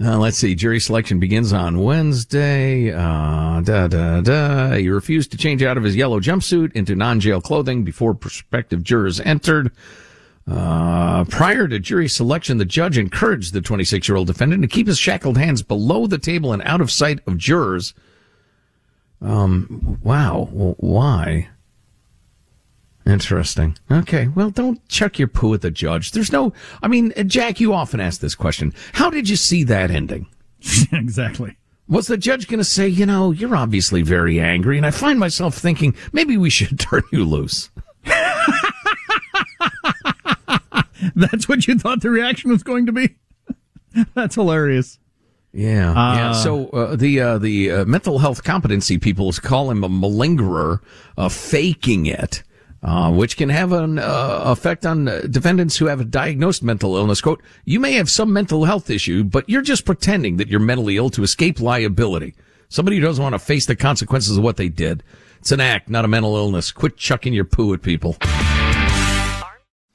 Uh, 0.00 0.16
let's 0.16 0.38
see. 0.38 0.54
Jury 0.54 0.78
selection 0.78 1.18
begins 1.18 1.52
on 1.52 1.82
Wednesday. 1.82 2.92
Uh, 2.92 3.60
da, 3.62 3.88
da, 3.88 4.20
da. 4.20 4.74
He 4.76 4.88
refused 4.90 5.32
to 5.32 5.36
change 5.36 5.60
out 5.64 5.76
of 5.76 5.82
his 5.82 5.96
yellow 5.96 6.20
jumpsuit 6.20 6.70
into 6.76 6.94
non-jail 6.94 7.40
clothing 7.40 7.82
before 7.82 8.14
prospective 8.14 8.84
jurors 8.84 9.18
entered. 9.18 9.72
Uh, 10.48 11.24
prior 11.24 11.66
to 11.66 11.80
jury 11.80 12.08
selection, 12.08 12.58
the 12.58 12.64
judge 12.64 12.98
encouraged 12.98 13.54
the 13.54 13.60
26 13.60 14.08
year 14.08 14.16
old 14.16 14.28
defendant 14.28 14.62
to 14.62 14.68
keep 14.68 14.86
his 14.86 14.98
shackled 14.98 15.36
hands 15.36 15.62
below 15.62 16.06
the 16.06 16.18
table 16.18 16.52
and 16.52 16.62
out 16.62 16.80
of 16.80 16.92
sight 16.92 17.18
of 17.26 17.38
jurors. 17.38 17.92
Um, 19.20 19.98
wow. 20.04 20.48
Well, 20.52 20.76
why? 20.78 21.48
Interesting. 23.06 23.78
Okay. 23.90 24.26
Well, 24.28 24.50
don't 24.50 24.86
chuck 24.88 25.18
your 25.18 25.28
poo 25.28 25.54
at 25.54 25.60
the 25.62 25.70
judge. 25.70 26.10
There's 26.10 26.32
no, 26.32 26.52
I 26.82 26.88
mean, 26.88 27.12
Jack, 27.26 27.60
you 27.60 27.72
often 27.72 28.00
ask 28.00 28.20
this 28.20 28.34
question. 28.34 28.74
How 28.94 29.10
did 29.10 29.28
you 29.28 29.36
see 29.36 29.62
that 29.64 29.92
ending? 29.92 30.26
exactly. 30.92 31.56
Was 31.88 32.08
the 32.08 32.16
judge 32.16 32.48
going 32.48 32.58
to 32.58 32.64
say, 32.64 32.88
you 32.88 33.06
know, 33.06 33.30
you're 33.30 33.54
obviously 33.54 34.02
very 34.02 34.40
angry, 34.40 34.76
and 34.76 34.84
I 34.84 34.90
find 34.90 35.20
myself 35.20 35.54
thinking 35.54 35.94
maybe 36.12 36.36
we 36.36 36.50
should 36.50 36.80
turn 36.80 37.04
you 37.12 37.24
loose? 37.24 37.70
That's 41.14 41.48
what 41.48 41.68
you 41.68 41.78
thought 41.78 42.00
the 42.00 42.10
reaction 42.10 42.50
was 42.50 42.64
going 42.64 42.86
to 42.86 42.92
be? 42.92 43.14
That's 44.14 44.34
hilarious. 44.34 44.98
Yeah, 45.52 45.90
uh, 45.90 46.16
yeah. 46.16 46.32
So 46.32 46.68
uh, 46.68 46.96
the 46.96 47.20
uh, 47.20 47.38
the 47.38 47.70
uh, 47.70 47.84
mental 47.86 48.18
health 48.18 48.44
competency 48.44 48.98
people 48.98 49.32
call 49.32 49.70
him 49.70 49.84
a 49.84 49.88
malingerer, 49.88 50.80
uh, 51.16 51.30
faking 51.30 52.04
it, 52.04 52.42
uh, 52.86 53.10
which 53.10 53.36
can 53.36 53.48
have 53.48 53.72
an 53.72 53.98
effect 54.00 54.86
on 54.86 55.06
defendants 55.28 55.76
who 55.76 55.86
have 55.86 56.00
a 56.00 56.04
diagnosed 56.04 56.62
mental 56.62 56.96
illness. 56.96 57.20
"Quote: 57.20 57.42
You 57.64 57.80
may 57.80 57.94
have 57.94 58.08
some 58.08 58.32
mental 58.32 58.64
health 58.64 58.88
issue, 58.88 59.24
but 59.24 59.48
you're 59.48 59.60
just 59.60 59.84
pretending 59.84 60.36
that 60.36 60.48
you're 60.48 60.60
mentally 60.60 60.96
ill 60.96 61.10
to 61.10 61.24
escape 61.24 61.60
liability. 61.60 62.34
Somebody 62.68 62.96
who 62.96 63.02
doesn't 63.02 63.22
want 63.22 63.34
to 63.34 63.40
face 63.40 63.66
the 63.66 63.76
consequences 63.76 64.36
of 64.36 64.44
what 64.44 64.56
they 64.56 64.68
did. 64.68 65.02
It's 65.40 65.52
an 65.52 65.60
act, 65.60 65.90
not 65.90 66.04
a 66.04 66.08
mental 66.08 66.36
illness. 66.36 66.70
Quit 66.70 66.96
chucking 66.96 67.34
your 67.34 67.44
poo 67.44 67.74
at 67.74 67.82
people." 67.82 68.16